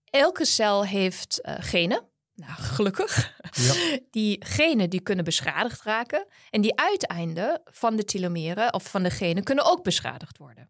[0.03, 2.07] elke cel heeft eh, genen.
[2.35, 3.37] Nou, gelukkig.
[3.51, 3.73] Ja.
[4.11, 6.25] Die genen die kunnen beschadigd raken.
[6.49, 10.69] En die uiteinden van de telomeren of van de genen kunnen ook beschadigd worden.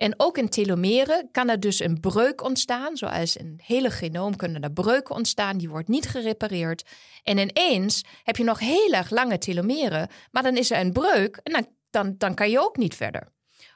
[0.00, 2.96] En ook in telomeren kan er dus een breuk ontstaan.
[2.96, 5.58] Zoals in het hele genoom kunnen er breuken ontstaan.
[5.58, 6.84] Die wordt niet gerepareerd.
[7.22, 10.08] En ineens heb je nog heel erg lange telomeren.
[10.30, 13.32] Maar dan is er een breuk en dan, dan, dan kan je ook niet verder.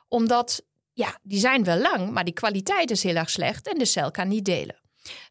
[0.09, 3.69] Omdat, ja, die zijn wel lang, maar die kwaliteit is heel erg slecht.
[3.69, 4.81] En de cel kan niet delen.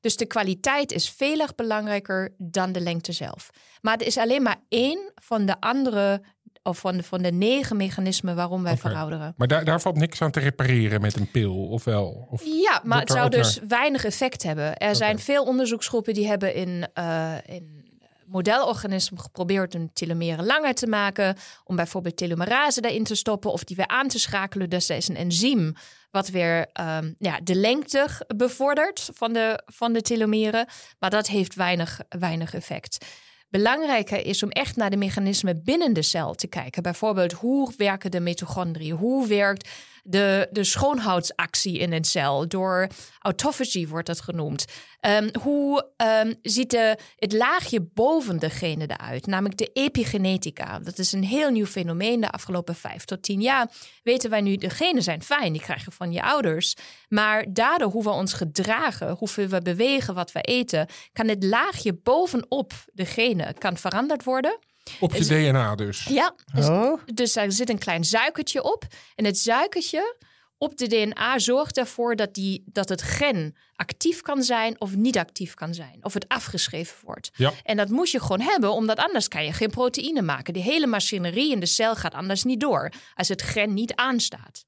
[0.01, 3.49] Dus de kwaliteit is veel erg belangrijker dan de lengte zelf.
[3.81, 6.21] Maar het is alleen maar één van de andere,
[6.63, 9.33] of van de, van de negen mechanismen waarom wij verouderen.
[9.37, 12.27] Maar daar, daar valt niks aan te repareren met een pil, of wel?
[12.31, 14.77] Of, Ja, maar het zou dus weinig effect hebben.
[14.77, 17.83] Er zijn veel onderzoeksgroepen die hebben in, eh in
[18.25, 21.35] modelorganismen geprobeerd hun telomeren langer te maken.
[21.63, 24.69] Om bijvoorbeeld telomerase daarin te stoppen of die weer aan te schakelen.
[24.69, 25.73] Dus er is een enzym
[26.11, 30.67] wat weer ehm, ja, de lengte bevordert van de, van de telomeren.
[30.99, 33.05] Maar dat heeft weinig, weinig effect.
[33.53, 36.83] Belangrijker is om echt naar de mechanismen binnen de cel te kijken.
[36.83, 38.95] Bijvoorbeeld, hoe werken de mitochondriën?
[38.95, 39.69] Hoe werkt
[40.03, 42.47] de, de schoonhoudsactie in een cel?
[42.47, 42.87] Door
[43.19, 44.65] autophagy wordt dat genoemd.
[44.99, 49.25] Ehm, hoe ehm, ziet de, het laagje boven de genen eruit?
[49.25, 50.79] Namelijk de epigenetica.
[50.79, 52.21] Dat is een heel nieuw fenomeen.
[52.21, 53.71] De afgelopen vijf tot tien jaar
[54.03, 55.53] weten wij nu, de genen zijn fijn.
[55.53, 56.75] Die krijg je van je ouders.
[57.07, 60.87] Maar daardoor hoe we ons gedragen, hoeveel we bewegen, wat we eten...
[61.13, 64.59] kan het laagje bovenop de genen kan veranderd worden.
[64.99, 66.03] Op je DNA dus.
[66.03, 67.01] Ja, dus, Oh.
[67.13, 68.85] dus er zit een klein suikertje op.
[69.15, 70.15] En het suikertje
[70.57, 75.17] op de DNA zorgt ervoor dat, die, dat het gen actief kan zijn of niet
[75.17, 75.97] actief kan zijn.
[76.01, 77.29] Of het afgeschreven wordt.
[77.35, 77.51] Ja.
[77.63, 80.53] En dat moet je gewoon hebben, omdat anders kan je geen proteïne maken.
[80.53, 84.65] Die hele machinerie in de cel gaat anders niet door als het gen niet aanstaat.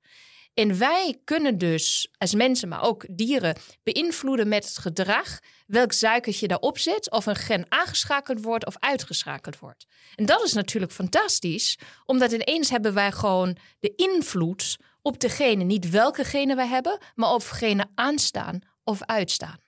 [0.56, 6.48] En wij kunnen dus als mensen, maar ook dieren, beïnvloeden met het gedrag welk suikertje
[6.48, 9.86] daarop zit, of een gen aangeschakeld wordt of uitgeschakeld wordt.
[10.15, 15.89] En dat is natuurlijk fantastisch, omdat ineens hebben wij gewoon de invloed op degene, niet
[15.89, 19.60] welke genen wij hebben, maar of genen aanstaan of uitstaan.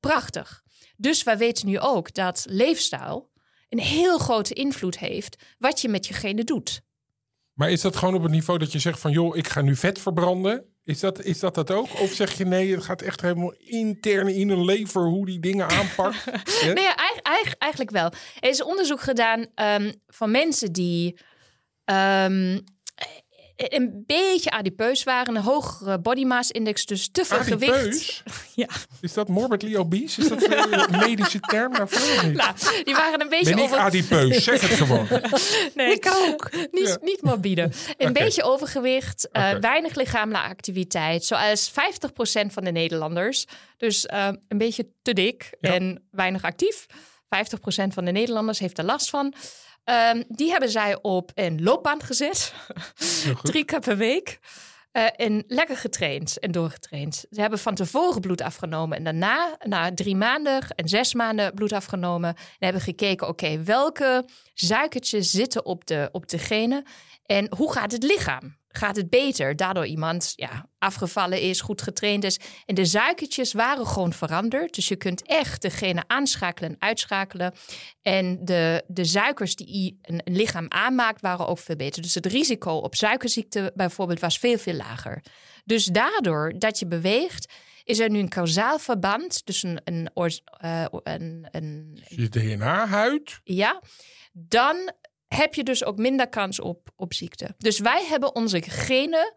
[0.00, 0.62] Prachtig.
[0.96, 3.30] Dus wij weten nu ook dat leefstijl
[3.68, 6.80] een heel grote invloed heeft wat je met je genen doet.
[7.54, 9.10] Maar is dat gewoon op het niveau dat je zegt van...
[9.10, 10.64] joh, ik ga nu vet verbranden?
[10.84, 12.00] Is dat, is dat dat ook?
[12.00, 15.02] Of zeg je nee, het gaat echt helemaal intern in een lever...
[15.02, 16.24] hoe die dingen aanpakt?
[16.74, 18.12] Nee, eig- eig- eigenlijk wel.
[18.40, 21.18] Er is onderzoek gedaan ehm, van mensen die
[21.84, 22.58] ehm,
[23.56, 27.72] een beetje adipeus waren, een hogere body mass index, dus te veel gewicht.
[27.74, 28.22] Adipeus?
[28.54, 28.66] Ja,
[29.00, 30.20] Is dat morbidly obese?
[30.20, 32.32] Is dat een medische term daarvoor?
[32.32, 34.44] nou, die waren een beetje ben ik adipeus?
[34.44, 35.06] Zeg het gewoon.
[35.74, 36.50] Nee, ik ook.
[36.70, 36.96] Niet, Ja.
[37.00, 37.70] niet morbide.
[37.98, 41.24] Een beetje overgewicht, eh, weinig lichamelijke activiteit.
[41.24, 41.72] Zoals 50%
[42.52, 43.44] van de Nederlanders.
[43.76, 45.72] Dus eh, een beetje te dik Ja.
[45.74, 46.86] en weinig actief.
[47.28, 49.34] 50% van de Nederlanders heeft er last van.
[49.84, 52.54] Ehm, die hebben zij op een loopband gezet.
[53.42, 54.38] Drie keer per week.
[54.92, 57.24] Uh, en lekker getraind en doorgetraind.
[57.30, 61.72] Ze hebben van tevoren bloed afgenomen en daarna, na drie maanden en zes maanden, bloed
[61.72, 62.28] afgenomen.
[62.28, 66.84] En hebben gekeken, oké, welke suikertjes zitten op de, op de genen
[67.26, 68.56] en hoe gaat het lichaam?
[68.76, 69.56] Gaat het beter.
[69.56, 72.38] Daardoor iemand ja, afgevallen is, goed getraind is.
[72.66, 74.74] En de suikertjes waren gewoon veranderd.
[74.74, 77.54] Dus je kunt echt degene aanschakelen en uitschakelen.
[78.02, 82.02] En de, de suikers die een, een lichaam aanmaakt, waren ook veel beter.
[82.02, 85.22] Dus het risico op suikerziekte bijvoorbeeld was veel, veel lager.
[85.64, 87.52] Dus daardoor dat je beweegt,
[87.84, 93.40] is er nu een kausaal verband tussen een, een, uh, een, een je DNA-huid.
[93.44, 93.82] Ja,
[94.32, 94.92] dan
[95.36, 97.54] heb je dus ook minder kans op, op ziekte.
[97.58, 99.34] Dus wij hebben onze genen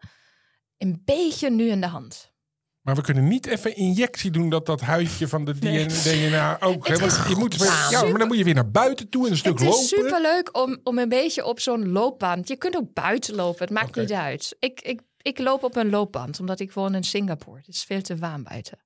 [0.78, 2.32] een beetje nu in de hand.
[2.80, 6.88] Maar we kunnen niet even injectie doen dat dat huidje van de DNA ook.
[6.88, 6.98] Hè?
[6.98, 7.54] Want je moet
[7.90, 9.74] ja, maar dan moet je weer naar buiten toe en een stuk lopen.
[9.74, 12.48] Het is superleuk om, om een beetje op zo'n loopband.
[12.48, 14.56] Je kunt ook buiten lopen, het maakt niet uit.
[14.58, 17.58] Ik, ik, ik loop op een loopband omdat ik woon in Singapore.
[17.58, 18.78] Het is veel te warm buiten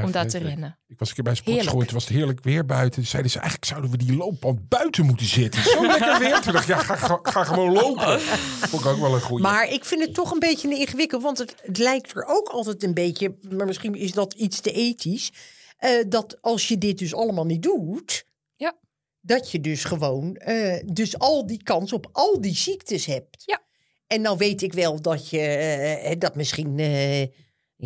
[0.00, 0.78] om dat te rennen.
[0.86, 3.06] Ik was een keer bij sportschool, het was heerlijk weer buiten.
[3.06, 5.62] Zeiden ze, eigenlijk zouden we die loopband buiten moeten zitten.
[5.62, 6.40] Zo lekker weer.
[6.40, 8.20] Toen dacht ik, ja, ga, ga, gewoon lopen.
[8.20, 9.42] Vond ik ook wel een goede.
[9.42, 12.82] Maar ik vind het toch een beetje ingewikkeld, want het, het, lijkt er ook altijd
[12.82, 15.32] een beetje, maar misschien is dat iets te ethisch,
[15.80, 18.24] uh, dat als je dit dus allemaal niet doet,
[18.56, 18.74] ja.
[19.20, 23.42] dat je dus gewoon uh, dus al die kans op al die ziektes hebt.
[23.44, 23.60] Ja.
[24.06, 26.80] En nou weet ik wel dat je uh, dat misschien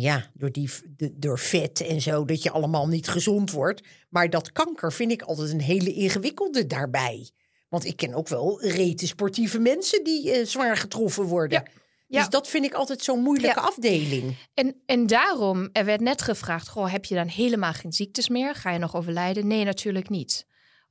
[0.01, 0.69] ja, door, die,
[1.13, 3.81] door vet en zo, dat je allemaal niet gezond wordt.
[4.09, 7.29] Maar dat kanker vind ik altijd een hele ingewikkelde daarbij.
[7.69, 11.63] Want ik ken ook wel rete sportieve mensen die uh, zwaar getroffen worden.
[12.07, 12.19] Ja.
[12.19, 14.35] Dus dat vind ik altijd zo'n moeilijke afdeling.
[14.53, 18.55] En, en daarom, er werd net gevraagd: goh, heb je dan helemaal geen ziektes meer?
[18.55, 19.47] Ga je nog overlijden?
[19.47, 20.45] Nee, natuurlijk niet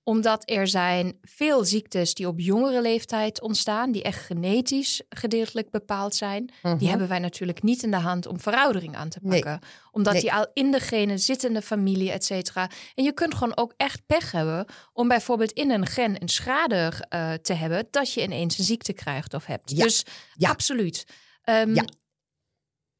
[0.08, 6.14] omdat er zijn veel ziektes die op jongere leeftijd ontstaan, die echt genetisch gedeeltelijk bepaald
[6.14, 6.46] zijn.
[6.62, 6.84] Die mhm.
[6.84, 9.58] hebben wij natuurlijk niet in de hand om veroudering aan te pakken.
[9.90, 12.70] Omdat die al in de genen zitten in de familie, et cetera.
[12.94, 16.92] En je kunt gewoon ook echt pech hebben om bijvoorbeeld in een gen een schade
[17.14, 19.76] uh, te hebben dat je ineens een ziekte krijgt of hebt.
[19.76, 20.04] Dus
[20.38, 21.06] absoluut.
[21.44, 21.84] Um, ja.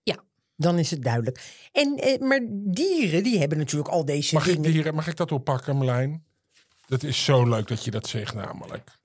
[0.03, 0.25] Ja.
[0.57, 1.41] Dan is het duidelijk.
[1.73, 4.65] En, eh, maar dieren, die hebben natuurlijk al deze mag dingen.
[4.65, 6.26] Ik dieren, mag ik dat oppakken, Marlijn?
[6.87, 8.99] Dat is zo leuk dat je dat zegt, namelijk.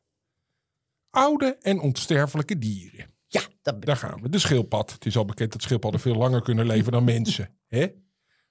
[1.09, 3.05] Oude en onsterfelijke dieren.
[3.27, 3.81] Ja, dat...
[3.85, 4.29] daar gaan we.
[4.29, 4.91] De schildpad.
[4.91, 7.49] Het is al bekend dat schildpadden veel langer kunnen leven dan mensen.
[7.67, 7.87] Hè?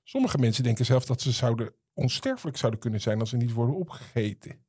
[0.03, 3.75] Sommige mensen denken zelf dat ze zouden onsterfelijk zouden kunnen zijn als ze niet worden
[3.75, 4.64] opgegeten.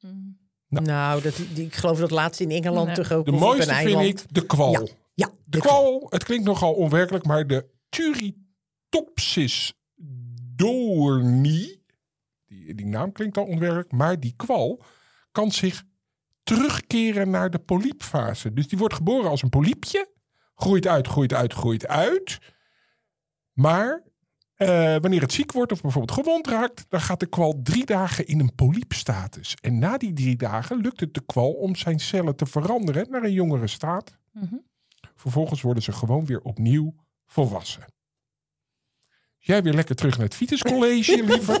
[0.00, 0.40] Mm.
[0.68, 2.96] Nou, nou dat, die, ik geloof dat laatste in Engeland nee.
[2.96, 3.24] toch ook.
[3.24, 4.72] De mooiste vind ik de kwal.
[4.72, 9.74] Ja, ja de, de kwal, het klinkt nogal onwerkelijk, maar de Turritopsis
[10.56, 11.81] doorni
[12.74, 14.82] die, naam klinkt al onwerkelijk, maar die kwal
[15.32, 15.84] kan zich
[16.42, 18.52] terugkeren naar de polypfase.
[18.52, 20.10] Dus die wordt geboren als een polypje,
[20.54, 22.38] groeit uit, groeit uit, groeit uit.
[23.52, 24.02] Maar
[24.56, 24.68] uh,
[25.00, 28.40] wanneer het ziek wordt of bijvoorbeeld gewond raakt, dan gaat de kwal drie dagen in
[28.40, 29.54] een polypstatus.
[29.60, 33.22] En na die drie dagen lukt het de kwal om zijn cellen te veranderen naar
[33.22, 34.18] een jongere staat.
[34.32, 34.56] Mhm.
[35.14, 36.94] Vervolgens worden ze gewoon weer opnieuw
[37.26, 37.84] volwassen.
[39.44, 41.60] Jij weer lekker terug naar het Vitus College, liever.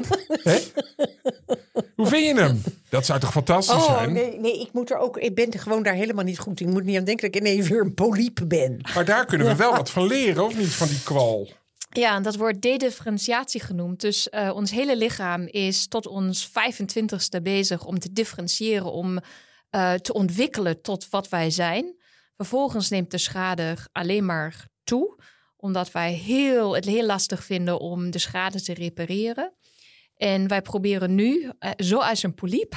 [1.96, 2.62] Hoe vind je hem?
[2.88, 4.12] Dat zou toch fantastisch oh, zijn?
[4.12, 5.16] Nee, nee, ik moet er ook.
[5.16, 6.60] Ik ben er gewoon daar helemaal niet goed.
[6.60, 8.80] Ik moet niet aan denken dat ik ineens weer een polype ben.
[8.94, 10.74] Maar daar kunnen we wel wat van leren, of niet?
[10.74, 11.48] Van die kwal.
[11.90, 14.00] Ja, dat wordt dedifferentiatie genoemd.
[14.00, 19.18] Dus uh, ons hele lichaam is tot ons 25ste bezig om te differentiëren, om
[19.70, 21.96] uh, te ontwikkelen tot wat wij zijn.
[22.36, 25.16] Vervolgens neemt de schade alleen maar toe
[25.62, 29.52] omdat wij heel, het heel lastig vinden om de schade te repareren.
[30.16, 32.74] En wij proberen nu, eh, zoals een polyp,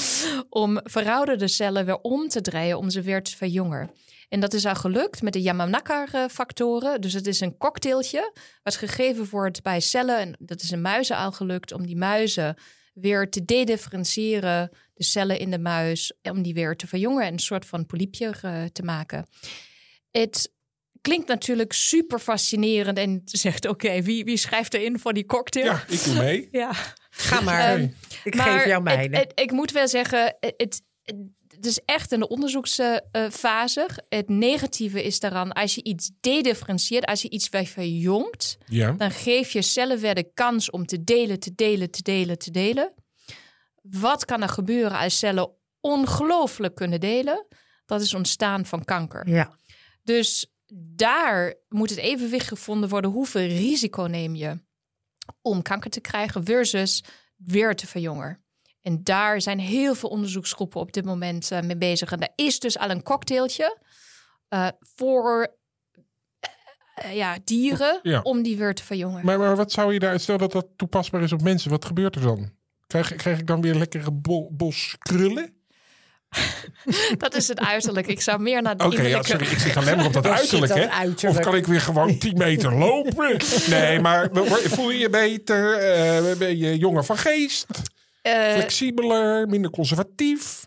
[0.48, 3.90] om verouderde cellen weer om te draaien om ze weer te verjongen.
[4.28, 7.00] En dat is al gelukt met de Yamanaka-factoren.
[7.00, 10.18] Dus het is een cocktailtje wat gegeven wordt bij cellen.
[10.18, 12.56] En dat is in muizen al gelukt om die muizen
[12.94, 14.70] weer te dedifferentiëren.
[14.94, 18.34] De cellen in de muis, om die weer te verjongen en een soort van polypje
[18.44, 19.26] uh, te maken.
[20.10, 20.54] Het
[21.06, 22.98] klinkt natuurlijk super fascinerend.
[22.98, 25.64] En zegt, oké, wie, wie schrijft er in voor die cocktail?
[25.64, 26.48] Ja, ik doe mee.
[26.62, 26.72] ja.
[27.10, 27.78] Ga maar.
[27.78, 29.30] Um, ik geef jou mijne.
[29.34, 30.82] ik moet wel zeggen, het,
[31.48, 33.88] het is echt in de onderzoeksfase.
[34.08, 38.92] Het negatieve is daaraan, als je iets dedifferentieert, als je iets verjongt, ja.
[38.92, 42.50] dan geef je cellen weer de kans om te delen, te delen, te delen, te
[42.50, 42.92] delen.
[43.82, 47.46] Wat kan er gebeuren als cellen ongelooflijk kunnen delen?
[47.84, 49.28] Dat is ontstaan van kanker.
[49.28, 49.54] Ja.
[50.02, 53.10] Dus daar moet het evenwicht gevonden worden.
[53.10, 54.60] Hoeveel risico neem je
[55.42, 57.04] om kanker te krijgen versus
[57.36, 58.44] weer te verjongen?
[58.82, 62.12] En daar zijn heel veel onderzoeksgroepen op dit moment uh, mee bezig.
[62.12, 63.78] En daar is dus al een cocktailtje
[64.50, 65.56] uh, voor
[66.94, 68.20] eh, ja, dieren Ja.
[68.20, 69.24] om die weer te verjongen.
[69.24, 72.14] Maar, maar wat zou je daar, stel dat dat toepasbaar is op mensen, wat gebeurt
[72.14, 72.50] er dan?
[72.86, 75.55] Krijg, krijg ik dan weer lekkere bo- bos krullen?
[77.18, 78.06] Dat is het uiterlijk.
[78.06, 80.26] Ik zou meer naar het Oké, ja, innerlijke- sorry, ik zit alleen maar op dat
[80.38, 80.88] uiterlijk, hè?
[80.90, 81.38] uiterlijk.
[81.38, 83.36] Of kan ik weer gewoon 10 meter lopen?
[83.70, 84.28] Nee, maar
[84.64, 85.72] voel je je beter?
[85.78, 87.66] Eh, ben je jonger van geest?
[88.22, 89.46] Eh, Flexibeler?
[89.48, 90.62] Minder conservatief?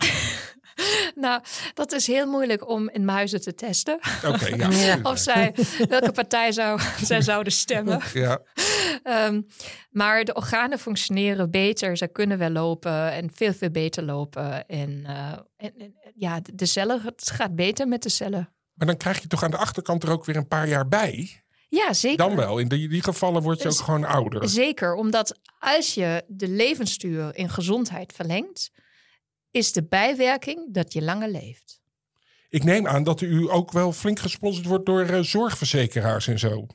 [1.16, 1.42] nou,
[1.74, 4.00] dat is heel moeilijk om in muizen te testen.
[4.26, 4.70] Oké, ja.
[4.90, 5.00] Ja.
[5.04, 5.56] Of zij,
[5.90, 8.02] welke partij zou, zij zouden stemmen.
[8.14, 8.42] ja.
[9.04, 9.42] Ehm,
[9.92, 11.98] maar de organen functioneren beter.
[11.98, 14.66] Ze kunnen wel lopen en veel, veel beter lopen.
[14.68, 18.50] En, eh, en, en, ja, de- cellen, het gaat beter met de cellen.
[18.74, 21.42] Maar dan krijg je toch aan de achterkant er ook weer een paar jaar bij?
[21.70, 22.18] Ja, zeker.
[22.18, 22.58] Dan wel.
[22.58, 24.50] In die, die gevallen word je ook gewoon ouder.
[24.50, 28.72] Zeker, omdat als je de levensduur in gezondheid verlengt,
[29.52, 31.82] is de bijwerking dat je langer leeft.
[32.50, 36.66] Ik neem aan dat u ook wel flink gesponsord wordt door eh, zorgverzekeraars en zo.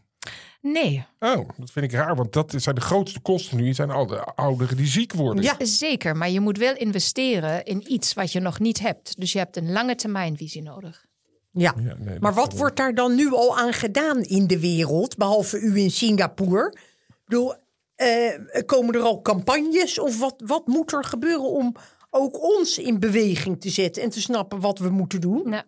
[0.60, 3.74] Nee, Oh, dat vind ik raar, want dat zijn de grootste kosten nu.
[3.74, 5.44] zijn al de ouderen die ziek worden.
[5.44, 5.56] Ja.
[5.58, 6.16] zeker.
[6.16, 9.20] Maar je moet wel investeren in iets wat je nog niet hebt.
[9.20, 11.06] Dus je hebt een lange termijnvisie nodig.
[11.50, 11.74] Ja.
[11.84, 15.58] Ja, nee, Maar wat wordt daar dan nu al aan gedaan in de wereld, behalve
[15.58, 16.68] u in Singapore?
[17.08, 17.54] Ik bedoel,
[17.94, 18.28] eh,
[18.66, 21.74] komen er al campagnes of wat, wat moet er gebeuren om
[22.14, 25.48] ook ons in beweging te zetten en te snappen wat we moeten doen?
[25.48, 25.64] Nou,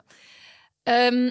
[0.83, 1.31] ehm,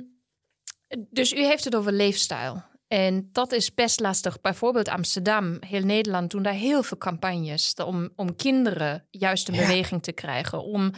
[1.10, 2.64] dus u heeft het over leefstijl.
[2.88, 4.42] En dat is best lastig.
[4.42, 9.68] Bijvoorbeeld Amsterdam, heel Nederland doen daar heel veel campagnes om, om kinderen juist in Ja.
[9.68, 10.64] beweging te krijgen.
[10.64, 10.92] Om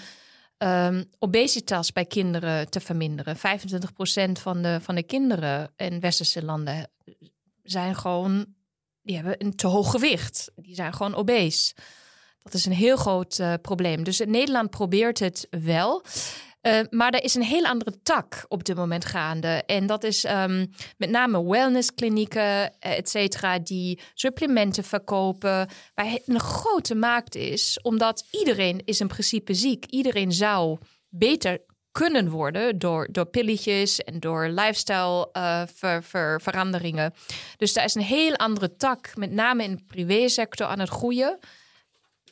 [0.57, 3.37] ehm, obesitas bij kinderen te verminderen.
[3.37, 6.89] 25% van de, van de kinderen in westerse landen
[7.63, 8.45] zijn gewoon,
[9.01, 10.51] die hebben een te hoog gewicht.
[10.55, 11.73] Die zijn gewoon obese.
[12.51, 14.03] Dat is een heel groot eh, probleem.
[14.03, 16.03] Dus Nederland probeert het wel.
[16.61, 19.63] Eh, maar er is een heel andere tak op dit moment gaande.
[19.65, 20.65] En dat is ehm,
[20.97, 22.41] met name wellnessklinieken,
[22.79, 25.67] eh, et cetera, die supplementen verkopen.
[25.95, 29.85] Waar een grote markt is, omdat iedereen is in principe ziek.
[29.85, 30.77] Iedereen zou
[31.09, 31.59] beter
[31.91, 35.29] kunnen worden door, door pilletjes en door lifestyle
[35.73, 37.13] ver- ver- veranderingen.
[37.57, 41.39] Dus daar is een heel andere tak, met name in de privésector, aan het groeien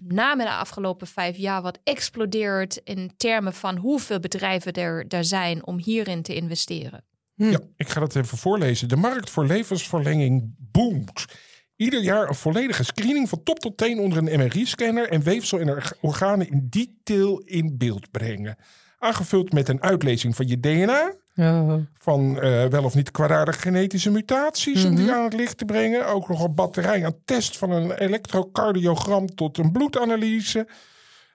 [0.03, 5.65] name de afgelopen vijf jaar wat explodeert in termen van hoeveel bedrijven er, er zijn
[5.65, 7.03] om hierin te investeren.
[7.35, 8.87] Ja, ik ga dat even voorlezen.
[8.87, 11.25] De markt voor levensverlenging boomt.
[11.75, 15.69] Ieder jaar een volledige screening van top tot teen onder een MRI-scanner en weefsel en
[15.69, 18.57] orga- organen in detail in beeld brengen.
[18.99, 21.15] Aangevuld met een uitlezing van je DNA,
[21.93, 26.07] van eh, wel of niet kwaadaardige genetische mutaties om die aan het licht te brengen.
[26.07, 30.67] Ook nog een batterij aan test van een elektrocardiogram tot een bloedanalyse.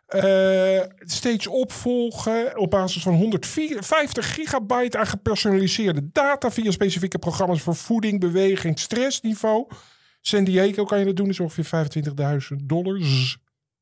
[0.07, 7.77] Eh, steeds opvolgen op basis van 150 gigabyte aan gepersonaliseerde data via specifieke programma's voor
[7.77, 9.67] voeding, beweging, stressniveau.
[10.21, 11.91] San Diego kan je dat doen, is ongeveer
[12.53, 13.39] 25.000 dollars.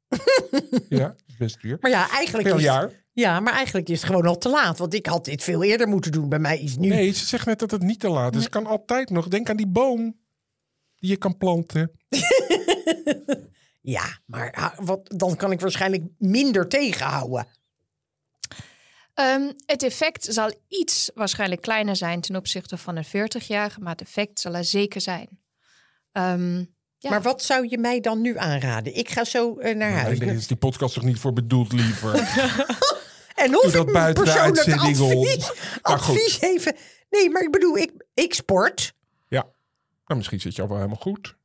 [0.89, 1.77] ja, best duur.
[1.81, 2.91] Maar ja, eigenlijk Per is, jaar.
[3.19, 4.79] Ja, maar eigenlijk is het gewoon al te laat.
[4.79, 6.29] Want ik had dit veel eerder moeten doen.
[6.29, 6.89] Bij mij is nu.
[6.89, 8.43] Nee, ze zegt net dat het niet te laat is.
[8.43, 9.29] Het kan altijd nog.
[9.29, 10.17] Denk aan die boom
[10.97, 11.91] die je kan planten.
[13.81, 17.47] Ja, maar ah, wat, dan kan ik waarschijnlijk minder tegenhouden.
[19.15, 24.01] Ehm, het effect zal iets waarschijnlijk kleiner zijn ten opzichte van een 40-jarige, maar het
[24.01, 25.29] effect zal er zeker zijn.
[26.13, 26.57] Ehm,
[26.99, 27.11] ja.
[27.11, 28.97] Maar wat zou je mij dan nu aanraden?
[28.97, 30.19] Ik ga zo eh, naar Nee, huis.
[30.19, 32.13] daar is die podcast toch niet voor bedoeld, liever.
[33.39, 36.77] En of ik buiten de persoonlijk advies, advies even...
[37.11, 38.95] Nee, maar ik bedoel, ik, ik sport.
[39.29, 39.47] ja.
[40.05, 41.37] Nou, misschien zit je al wel helemaal goed.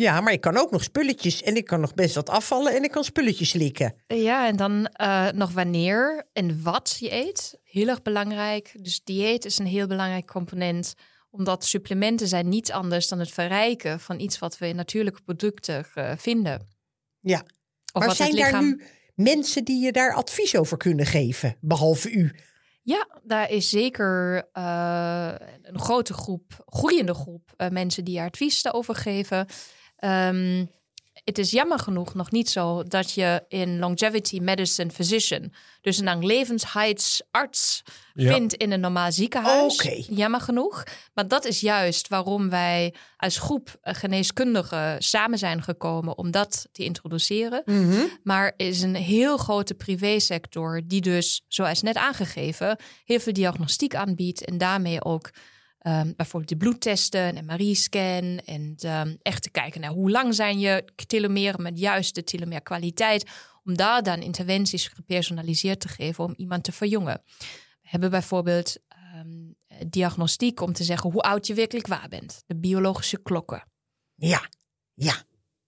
[0.00, 1.42] Ja, maar ik kan ook nog spulletjes.
[1.42, 3.94] En ik kan nog best wat afvallen en ik kan spulletjes likken.
[4.06, 7.58] Ja, en dan eh, nog wanneer en wat je eet.
[7.64, 8.72] Heel erg belangrijk.
[8.78, 10.94] Dus dieet is een heel belangrijk component.
[11.30, 15.86] Omdat supplementen zijn niets anders dan het verrijken van iets wat we in natuurlijke producten
[15.94, 16.68] eh, vinden.
[17.20, 17.38] Ja.
[17.92, 18.82] Of maar wat zijn het daar nu
[19.22, 21.56] mensen die je daar advies over kunnen geven?
[21.60, 22.32] Behalve u.
[22.82, 28.94] Ja, daar is zeker eh, een grote groep, groeiende groep eh, mensen die advies daarover
[28.94, 29.46] geven.
[29.96, 30.64] Ehm,
[31.24, 36.26] het is jammer genoeg nog niet zo dat je in longevity medicine physician, dus een
[36.26, 37.82] levensheidsarts,
[38.14, 38.32] Ja.
[38.32, 39.76] vindt in een normaal ziekenhuis.
[40.10, 40.84] Jammer genoeg.
[41.14, 46.68] Maar dat is juist waarom wij als groep eh, geneeskundigen samen zijn gekomen om dat
[46.72, 47.62] te introduceren.
[48.22, 53.94] Maar er is een heel grote privésector die dus, zoals net aangegeven, heel veel diagnostiek
[53.94, 55.30] aanbiedt en daarmee ook
[55.80, 60.58] ehm, bijvoorbeeld de bloedtesten, een MRI-scan en ehm, echt te kijken naar hoe lang zijn
[60.58, 63.30] je telomeren met juist de telomeerkwaliteit,
[63.64, 67.22] om daar dan interventies gepersonaliseerd te geven om iemand te verjongen.
[67.82, 72.42] We hebben bijvoorbeeld ehm, diagnostiek om te zeggen hoe oud je werkelijk waar bent.
[72.46, 73.64] De biologische klokken.
[74.14, 74.48] Ja,
[74.94, 75.14] ja.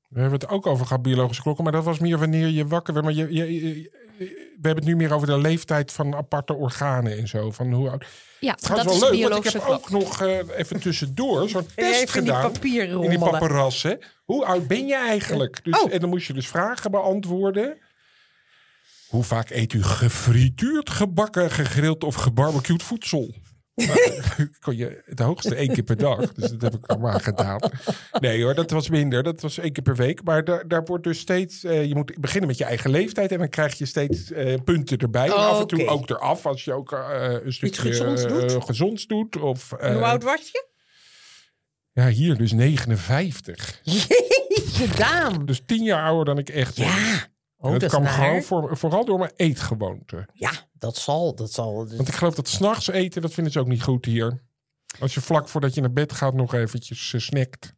[0.08, 1.64] We hebben het ook over gehad, biologische klokken.
[1.64, 3.06] Maar dat was meer wanneer je wakker werd.
[3.06, 7.18] Maar je, je, je- we hebben het nu meer over de leeftijd van aparte organen
[7.18, 7.50] en zo.
[7.50, 8.04] Van hoe oud.
[8.40, 9.74] Ja, is dat is wel de leuk, want ik heb klok.
[9.74, 12.52] ook nog eh, even tussendoor zo'n test even in die gedaan.
[12.52, 13.98] papieren in die paparazzen.
[14.24, 15.60] Hoe oud ben je eigenlijk?
[15.64, 15.92] Dus, Oh.
[15.92, 17.78] En dan moest je dus vragen beantwoorden.
[19.08, 23.34] Hoe vaak eet u gefrituurd, gebakken, gegrild of gebarbecued voedsel?
[24.60, 26.32] Kon je het hoogste één keer per dag.
[26.32, 27.60] Dus dat heb ik allemaal gedaan.
[28.20, 29.22] Nee hoor, dat was minder.
[29.22, 30.22] Dat was één keer per week.
[30.24, 31.64] Maar daar, daar wordt dus steeds...
[31.64, 33.32] eh, je moet beginnen met je eigen leeftijd.
[33.32, 35.26] En dan krijg je steeds eh, punten erbij.
[35.26, 35.90] en af en toe Oké.
[35.90, 36.46] ook eraf.
[36.46, 38.54] Als je ook eh, een stukje gezonds doet?
[38.54, 39.36] eh, gezonds doet.
[39.36, 40.66] Of, En hoe oud was je?
[41.92, 43.80] Ja, hier dus 59.
[43.82, 45.44] Jeetje.
[45.44, 46.84] Dus tien jaar ouder dan ik echt ben.
[46.86, 47.30] Ja.
[47.62, 50.28] Oh, dat kwam gewoon voor, vooral door mijn eetgewoonte.
[50.32, 51.34] Ja, dat zal.
[51.34, 51.74] Dat zal.
[51.74, 54.42] Want ik geloof dat s'nachts eten, dat vinden ze ook niet goed hier.
[55.00, 57.74] Als je vlak voordat je naar bed gaat nog eventjes eh, snackt.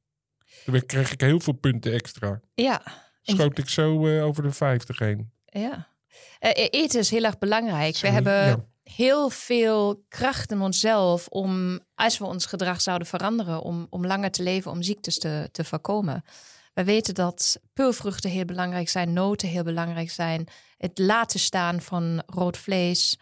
[0.65, 2.41] Dan kreeg ik heel veel punten extra.
[2.55, 2.83] Ja,
[3.23, 5.31] Schoot ik zo eh, over de 50 heen.
[5.45, 5.93] ja.
[6.39, 7.99] Eh, eten is heel erg belangrijk.
[7.99, 8.65] We hebben ja.
[8.83, 14.31] heel veel kracht in onszelf om, als we ons gedrag zouden veranderen, om, om langer
[14.31, 16.25] te leven, om ziektes te, te voorkomen.
[16.75, 20.47] We weten dat peulvruchten heel belangrijk zijn, noten heel belangrijk zijn.
[20.79, 23.19] Het laten staan van rood vlees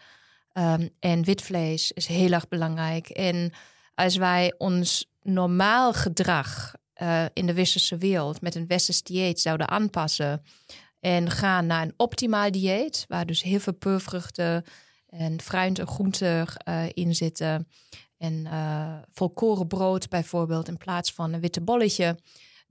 [0.51, 3.09] ehm, en wit vlees is heel erg belangrijk.
[3.09, 3.53] En
[3.95, 9.67] als wij ons normaal gedrag eh, in de westerse wereld met een westers dieet zouden
[9.67, 10.43] aanpassen
[10.99, 14.63] en gaan naar een optimaal dieet, waar dus heel veel peulvruchten
[15.09, 17.67] en fruit en groenten eh, in zitten.
[18.17, 22.17] En eh volkoren brood bijvoorbeeld in plaats van een witte bolletje.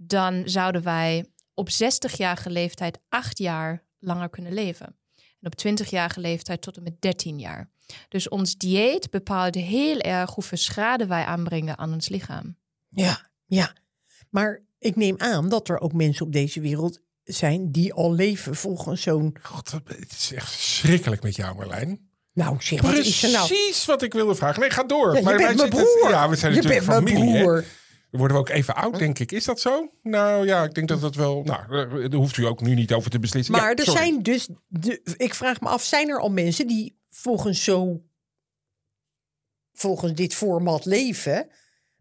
[0.07, 1.25] Dan zouden wij
[1.55, 4.97] op 60-jarige leeftijd acht jaar langer kunnen leven.
[5.41, 7.71] En op 20-jarige leeftijd tot en met 13 jaar.
[8.09, 12.57] Dus ons dieet bepaalt heel erg hoeveel schade wij aanbrengen aan ons lichaam.
[12.89, 13.73] Ja, ja.
[14.31, 18.55] Maar ik neem aan dat er ook mensen op deze wereld zijn die al leven
[18.55, 19.37] volgens zo'n.
[19.43, 22.11] God, het is echt verschrikkelijk met jou Marlijn.
[22.33, 23.47] Nou, zeg wat is er nou?
[23.47, 24.61] Precies wat ik wilde vragen.
[24.61, 25.13] Nee, ga door.
[25.13, 26.11] Ja, je wij bent mijn broer.
[26.11, 27.43] Ja, we zijn je natuurlijk bent mijn familie.
[27.43, 27.65] broer.
[28.21, 29.33] Worden we ook even oud, denk ik.
[29.33, 29.91] Is dat zo?
[30.03, 31.43] Nou ja, ik denk dat dat wel...
[31.43, 33.55] Nou, eh, daar hoeft u ook nu niet over te beslissen.
[33.55, 34.01] Maar Ja, er sorry.
[34.01, 34.49] zijn dus.
[34.69, 38.03] De, ik vraag me af, zijn er al mensen die volgens zo.
[39.73, 41.49] volgens dit format leven.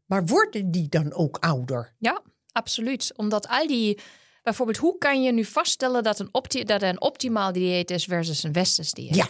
[0.06, 1.96] Maar worden die dan ook ouder?
[1.98, 3.14] Ja, absoluut.
[3.16, 4.00] Omdat al die.
[4.44, 8.04] Bijvoorbeeld, hoe kan je nu vaststellen dat, een opti dat er een optimaal dieet is
[8.06, 9.16] versus een westers dieet?
[9.16, 9.28] Ja.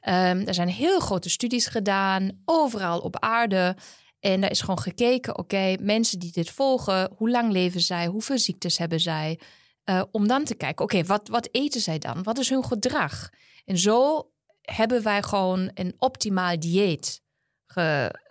[0.00, 3.76] Ehm, er zijn heel grote studies gedaan, overal op aarde.
[4.24, 8.38] En daar is gewoon gekeken, oké, mensen die dit volgen, hoe lang leven zij, hoeveel
[8.38, 9.40] ziektes hebben zij?
[9.84, 12.22] Eh, om dan te kijken, oké, wat, wat eten zij dan?
[12.22, 13.30] Wat is hun gedrag?
[13.64, 17.22] En zo hebben wij gewoon een optimaal dieet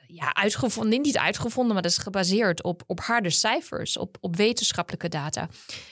[0.08, 1.02] ja, uitgevonden.
[1.02, 5.50] Niet uitgevonden, maar dat is gebaseerd op, op harde cijfers, op, op wetenschappelijke data.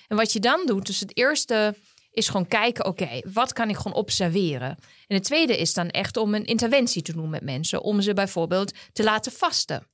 [0.08, 1.76] En wat je dan doet, dus het eerste
[2.12, 4.78] is gewoon kijken, oké, wat kan ik gewoon observeren?
[5.08, 8.14] En het tweede is dan echt om een interventie te doen met mensen, om ze
[8.14, 9.90] bijvoorbeeld te laten vasten.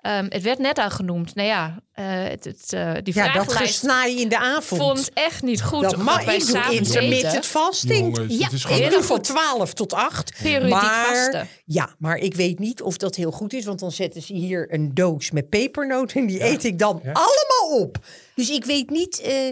[0.00, 3.52] Ehm, het werd net al genoemd, nou ja, eh, het, het, eh, die Ja, dat
[3.52, 4.80] gesnaai in de avond.
[4.80, 5.82] vond echt niet goed.
[5.82, 8.16] dat wij ik doe intermittent fasting.
[8.16, 8.64] Jongens, Ja, het is.
[8.64, 9.24] Ik doe van goed.
[9.24, 10.32] 12 tot 8.
[10.42, 11.48] Periodiek maar, vasten.
[11.64, 13.64] Ja, maar ik weet niet of dat heel goed is.
[13.64, 16.20] Want dan zetten ze hier een doos met pepernoten.
[16.20, 17.98] En die eet ik dan allemaal op.
[18.34, 19.20] Dus ik weet niet.
[19.20, 19.48] eh,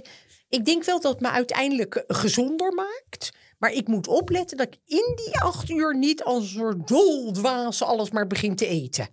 [0.48, 3.30] ik denk wel dat het me uiteindelijk gezonder maakt.
[3.58, 7.82] Maar ik moet opletten dat ik in die acht uur niet als een soort doldwaas
[7.82, 9.08] alles maar begin te eten.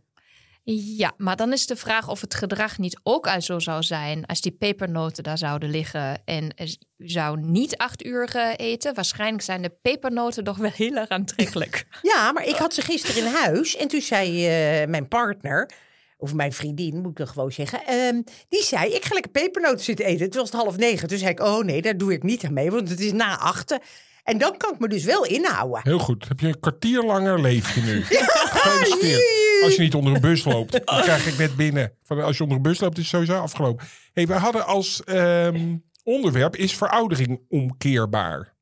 [0.74, 4.26] Ja, maar dan is de vraag of het gedrag niet ook al zo zou zijn
[4.26, 6.54] als die pepernoten daar zouden liggen en
[6.98, 8.94] u zou niet acht uur eh, eten.
[8.94, 11.86] Waarschijnlijk zijn de pepernoten toch wel heel erg aantrekkelijk.
[12.02, 13.76] Ja, maar ik had ze gisteren in huis.
[13.76, 15.70] En toen zei eh, mijn partner,
[16.18, 17.86] of mijn vriendin, moet ik dan gewoon zeggen.
[17.86, 20.26] ehm, die zei, ik ga lekker pepernoten zitten eten.
[20.26, 21.08] Het was het half negen.
[21.08, 22.72] Toen zei ik, oh nee, daar doe ik niet aan mee.
[22.72, 23.80] Want het is na achten.
[24.24, 25.80] En dan kan ik me dus wel inhouden.
[25.84, 26.28] Heel goed.
[26.28, 28.04] Heb je een kwartier langer leef je nu.
[28.72, 29.44] Gefeliciteerd.
[29.64, 30.72] Als je niet onder een bus loopt.
[30.86, 31.92] Dan krijg ik net binnen.
[32.04, 33.86] Van, als je onder een bus loopt is het sowieso afgelopen.
[34.14, 36.56] Hey, we hadden als ehm, onderwerp...
[36.56, 38.54] is veroudering omkeerbaar?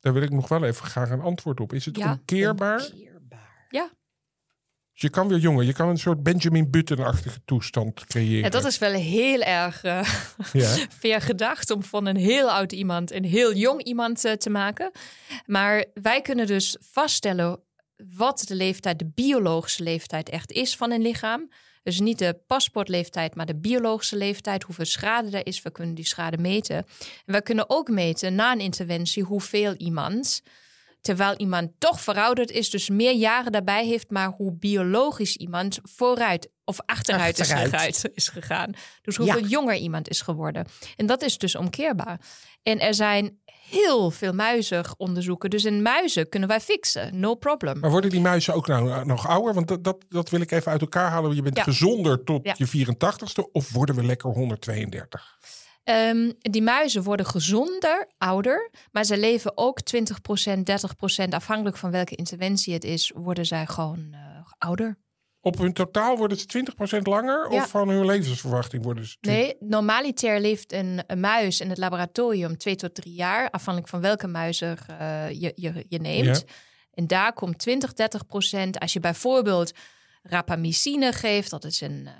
[0.00, 1.72] Daar wil ik nog wel even graag een antwoord op.
[1.72, 2.78] Is het Ja, omkeerbaar?
[2.94, 3.66] Keerbaar.
[3.70, 3.90] Ja,
[4.92, 5.64] Dus je kan weer jonger.
[5.64, 8.44] Je kan een soort Benjamin Button-achtige toestand creëren.
[8.44, 10.08] en dat is wel heel erg eh
[10.52, 10.76] Ja.
[11.00, 14.90] ver gedacht om van een heel oud iemand een heel jong iemand eh, te maken.
[15.46, 17.60] Maar wij kunnen dus vaststellen
[18.16, 21.50] wat de leeftijd, de biologische leeftijd echt is van een lichaam.
[21.82, 25.62] Dus niet de paspoortleeftijd, maar de biologische leeftijd, hoeveel schade er is.
[25.62, 26.76] We kunnen die schade meten.
[26.76, 30.42] En we kunnen ook meten na een interventie hoeveel iemand
[31.00, 36.48] Terwijl iemand toch verouderd is, dus meer jaren daarbij heeft, maar hoe biologisch iemand vooruit
[36.64, 37.94] of achteruit, Achteruit.
[37.94, 38.72] Is, gegaan, is gegaan.
[39.02, 39.46] Dus hoeveel Ja.
[39.46, 40.66] jonger iemand is geworden.
[40.96, 42.20] En dat is dus omkeerbaar.
[42.62, 43.38] En er zijn
[43.70, 45.50] heel veel muizenonderzoeken.
[45.50, 47.20] Dus in muizen kunnen wij fixen.
[47.20, 47.78] No problem.
[47.80, 49.54] Maar worden die muizen ook nou eh, nog ouder?
[49.54, 51.34] Want dat, dat, dat wil ik even uit elkaar halen.
[51.34, 51.62] Je bent Ja.
[51.62, 52.54] gezonder tot Ja.
[52.56, 55.36] je 84ste of worden we lekker 132?
[55.84, 62.14] Ehm, die muizen worden gezonder, ouder, maar ze leven ook 20%, 30%, afhankelijk van welke
[62.14, 64.18] interventie het is, worden zij gewoon eh,
[64.58, 64.98] ouder.
[65.48, 66.64] Op hun totaal worden ze
[66.98, 67.52] 20% langer?
[67.52, 67.62] Ja.
[67.62, 69.42] Of van hun levensverwachting worden ze 20?
[69.42, 74.00] Nee, normaliter leeft een, een muis in het laboratorium twee tot drie jaar, afhankelijk van
[74.00, 76.44] welke muizen eh, je, je, je neemt.
[76.46, 76.54] Ja.
[76.98, 78.78] En daar komt 20, 30 procent.
[78.78, 79.72] Als je bijvoorbeeld
[80.22, 82.12] rapamycine geeft, dat is een, eh,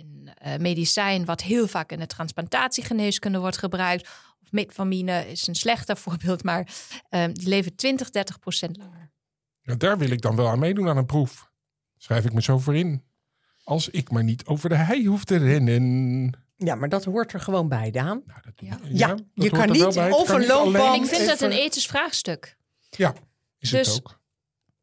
[0.00, 4.08] een eh, medicijn wat heel vaak in de transplantatiegeneeskunde wordt gebruikt.
[4.42, 6.68] Of metformine is een slechter voorbeeld, maar
[7.08, 9.12] eh, die leven 20, 30 procent langer.
[9.60, 11.52] Ja, daar wil ik dan wel aan meedoen aan een proef.
[12.04, 13.04] Schrijf ik me zo voor in.
[13.62, 16.32] Als ik maar niet over de hei hoef te rennen.
[16.56, 18.22] Ja, maar dat hoort er gewoon bij, Daan.
[18.26, 18.78] Nou, dat Ja.
[18.88, 21.86] Ja, dat je kan niet of een alleen loopband- En ik vind dat een ethisch
[21.86, 22.56] vraagstuk.
[22.90, 23.14] Ja,
[23.58, 24.20] is Dus- het ook.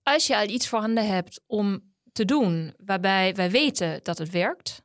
[0.03, 4.84] als je al iets voorhanden hebt om te doen waarbij wij weten dat het werkt,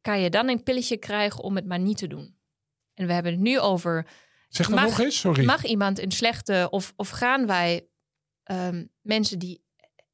[0.00, 2.36] kan je dan een pilletje krijgen om het maar niet te doen.
[2.94, 4.06] En we hebben het nu over,
[4.48, 5.44] Zeg dat mag- nog eens, sorry.
[5.44, 7.86] mag iemand in slechte, of, of gaan wij
[8.42, 9.63] ehm, mensen die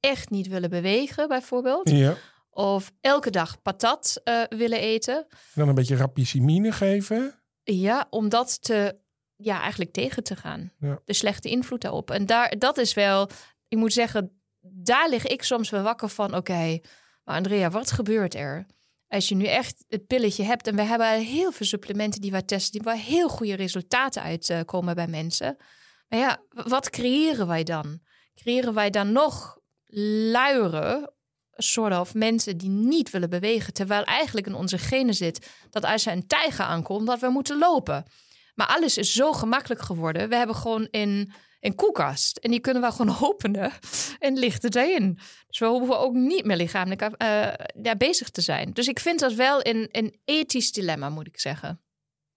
[0.01, 2.17] echt niet willen bewegen bijvoorbeeld, Ja,
[2.51, 7.35] of elke dag patat eh, willen eten, dan een beetje rapicimine geven.
[7.63, 8.99] ja, om dat te,
[9.37, 10.73] ja, eigenlijk tegen te gaan.
[10.79, 11.01] Ja.
[11.05, 12.11] De slechte invloed daarop.
[12.11, 13.31] En daar, dat is wel,
[13.69, 16.35] ik moet zeggen, daar lig ik soms wel wakker van.
[16.37, 16.79] Oké,
[17.25, 18.67] maar Andrea, wat gebeurt er?
[19.09, 22.43] Als je nu echt het pilletje hebt, en we hebben heel veel supplementen die wij
[22.43, 25.57] testen, die waar heel goede resultaten uitkomen bij mensen.
[26.09, 28.01] Maar ja, wat creëren wij dan?
[28.35, 29.59] Creëren wij dan nog
[30.33, 31.13] luiere
[31.63, 36.07] soort of mensen die niet willen bewegen, terwijl eigenlijk in onze genen zit dat als
[36.07, 38.05] er een tijger aankomt, dat we moeten lopen.
[38.55, 40.29] Maar alles is zo gemakkelijk geworden.
[40.29, 43.73] We hebben gewoon een, een koelkast en die kunnen we gewoon openen
[44.19, 45.19] en ligt het erin.
[45.47, 48.73] Dus we hoeven ook niet meer lichamelijk eh, daar bezig te zijn.
[48.73, 51.81] Dus ik vind dat wel een, een ethisch dilemma, moet ik zeggen.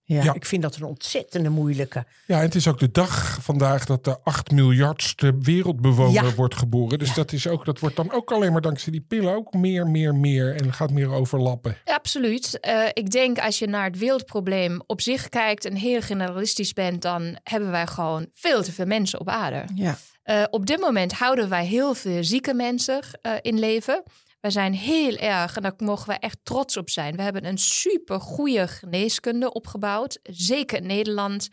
[0.05, 0.33] Ja, Ja.
[0.33, 2.05] ik vind dat een ontzettende moeilijke.
[2.25, 6.33] Ja, en het is ook de dag vandaag dat de 8 miljardste wereldbewoner Ja.
[6.33, 6.99] wordt geboren.
[6.99, 9.87] Dus dat, is ook, dat wordt dan ook alleen maar dankzij die pillen ook meer,
[9.87, 10.55] meer, meer.
[10.55, 11.77] En gaat meer overlappen.
[11.85, 12.59] Absoluut.
[12.59, 17.01] Eh, ik denk als je naar het wereldprobleem op zich kijkt en heel generalistisch bent,
[17.01, 19.63] dan hebben wij gewoon veel te veel mensen op aarde.
[19.75, 19.97] Ja.
[20.23, 24.03] Eh, op dit moment houden wij heel veel zieke mensen eh, in leven.
[24.43, 27.15] Wij zijn heel erg, en daar mogen wij echt trots op zijn.
[27.15, 30.19] We hebben een super goede geneeskunde opgebouwd.
[30.23, 31.49] Zeker in Nederland.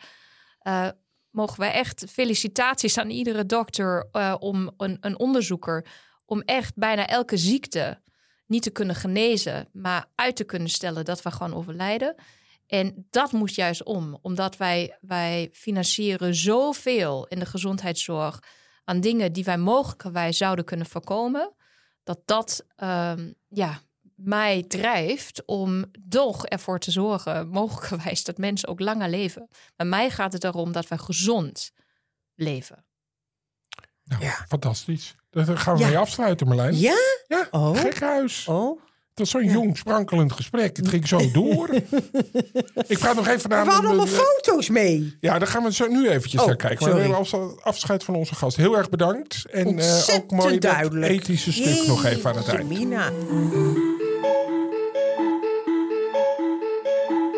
[0.59, 0.89] eh,
[1.31, 5.87] mogen wij echt felicitaties aan iedere dokter eh, om een, een onderzoeker.
[6.25, 8.03] Om echt bijna elke ziekte
[8.47, 12.15] niet te kunnen genezen, maar uit te kunnen stellen dat we gewoon overlijden.
[12.67, 18.39] En dat moet juist om, omdat wij, wij financieren zoveel in de gezondheidszorg
[18.85, 21.55] aan dingen die wij mogelijkerwijs zouden kunnen voorkomen,
[22.03, 23.81] dat dat ehm, ja,
[24.15, 29.49] mij drijft om toch ervoor te zorgen, mogelijkerwijs, dat mensen ook langer leven.
[29.77, 31.71] Bij mij gaat het erom dat wij gezond
[32.35, 32.85] leven.
[34.05, 34.45] Nou, Ja.
[34.49, 35.15] fantastisch.
[35.31, 35.87] Daar gaan we Ja.
[35.89, 36.79] mee afsluiten, Marlijn.
[36.79, 36.95] Ja?
[37.29, 37.77] Ja, Oh.
[37.77, 38.47] gekhuis.
[38.49, 38.81] Oh.
[39.21, 40.77] Het was zo'n jong, sprankelend gesprek.
[40.77, 41.69] Het ging zo door.
[42.87, 43.65] ik praat nog even naar...
[43.65, 45.17] we hadden allemaal foto's mee.
[45.21, 46.85] Ja, daar gaan we zo nu eventjes Oh, naar kijken.
[46.87, 48.57] Maar we hebben afs- afscheid van onze gast.
[48.57, 49.45] Heel erg bedankt.
[49.51, 51.13] En eh, ook mooi dat duidelijk.
[51.13, 52.69] ethische stuk nog even aan het eind.
[52.69, 53.09] mina.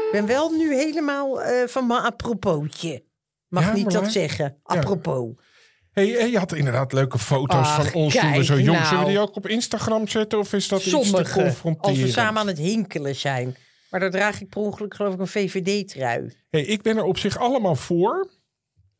[0.06, 3.04] Ik ben wel nu helemaal eh, van mijn aproposje.
[3.48, 4.56] Mag Ja, niet dat zeggen.
[4.62, 5.28] Apropos.
[5.92, 8.78] Hey, eh, je had inderdaad leuke foto's Ach, van ons toen we zo jong.
[8.78, 8.86] nou.
[8.86, 10.38] Zullen we die ook op Instagram zetten?
[10.38, 11.78] Of is dat iets te Sommige.
[11.78, 13.56] Als we samen aan het hinkelen zijn.
[13.90, 16.32] Maar daar draag ik per ongeluk geloof ik een VVD-trui.
[16.50, 18.30] Hey, ik ben er op zich allemaal voor.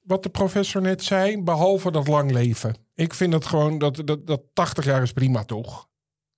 [0.03, 1.43] Wat de professor net zei.
[1.43, 2.74] Behalve dat lang leven.
[2.95, 5.88] Ik vind dat gewoon, dat, dat, dat 80 jaar is prima toch?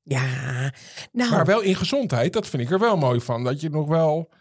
[0.02, 0.72] Ja,
[1.12, 3.44] nou, Maar wel in gezondheid, dat vind ik er wel mooi van.
[3.44, 4.32] Dat je nog wel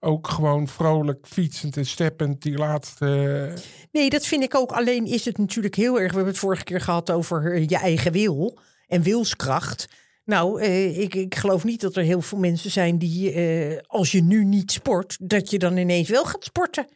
[0.00, 3.06] ook gewoon vrolijk fietsend en steppend die laatste...
[3.92, 4.72] nee, dat vind ik ook.
[4.72, 6.08] Alleen is het natuurlijk heel erg.
[6.10, 9.88] We hebben het vorige keer gehad over eh, je eigen wil en wilskracht.
[10.24, 14.12] Nou, eh, ik, ik geloof niet dat er heel veel mensen zijn die, eh, als
[14.12, 16.86] je nu niet sport, dat je dan ineens wel gaat sporten.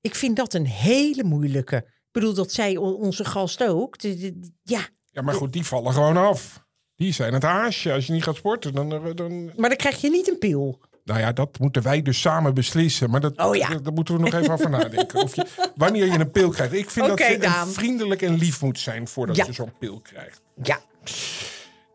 [0.00, 1.76] Ik vind dat een hele moeilijke.
[1.76, 3.98] Ik bedoel, dat zei o- onze gast ook.
[3.98, 6.64] De- de- ja, Ja, maar goed, die vallen gewoon af.
[6.94, 7.92] Die zijn het haasje.
[7.92, 8.88] Als je niet gaat sporten, dan...
[9.14, 10.80] dan maar dan krijg je niet een pil.
[11.06, 13.10] Nou ja, dat moeten wij dus samen beslissen.
[13.10, 13.68] Maar dat, Oh ja.
[13.68, 15.22] daar moeten we nog even over nadenken.
[15.22, 15.46] Of je,
[15.76, 16.72] wanneer je een pil krijgt.
[16.72, 17.68] Ik vind dat je Daan.
[17.68, 19.44] vriendelijk en lief moet zijn voordat Ja.
[19.46, 20.40] je zo'n pil krijgt.
[20.62, 20.78] Ja,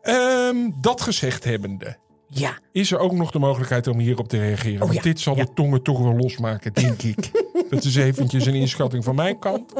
[0.02, 1.96] Ehm, dat gezegd hebbende,
[2.28, 2.58] ja.
[2.72, 4.78] is er ook nog de mogelijkheid om hierop te reageren.
[4.78, 5.44] Want Oh ja, dit zal ja.
[5.44, 7.30] de tongen toch wel losmaken, denk ik.
[7.70, 9.72] dat is eventjes een inschatting van mijn kant.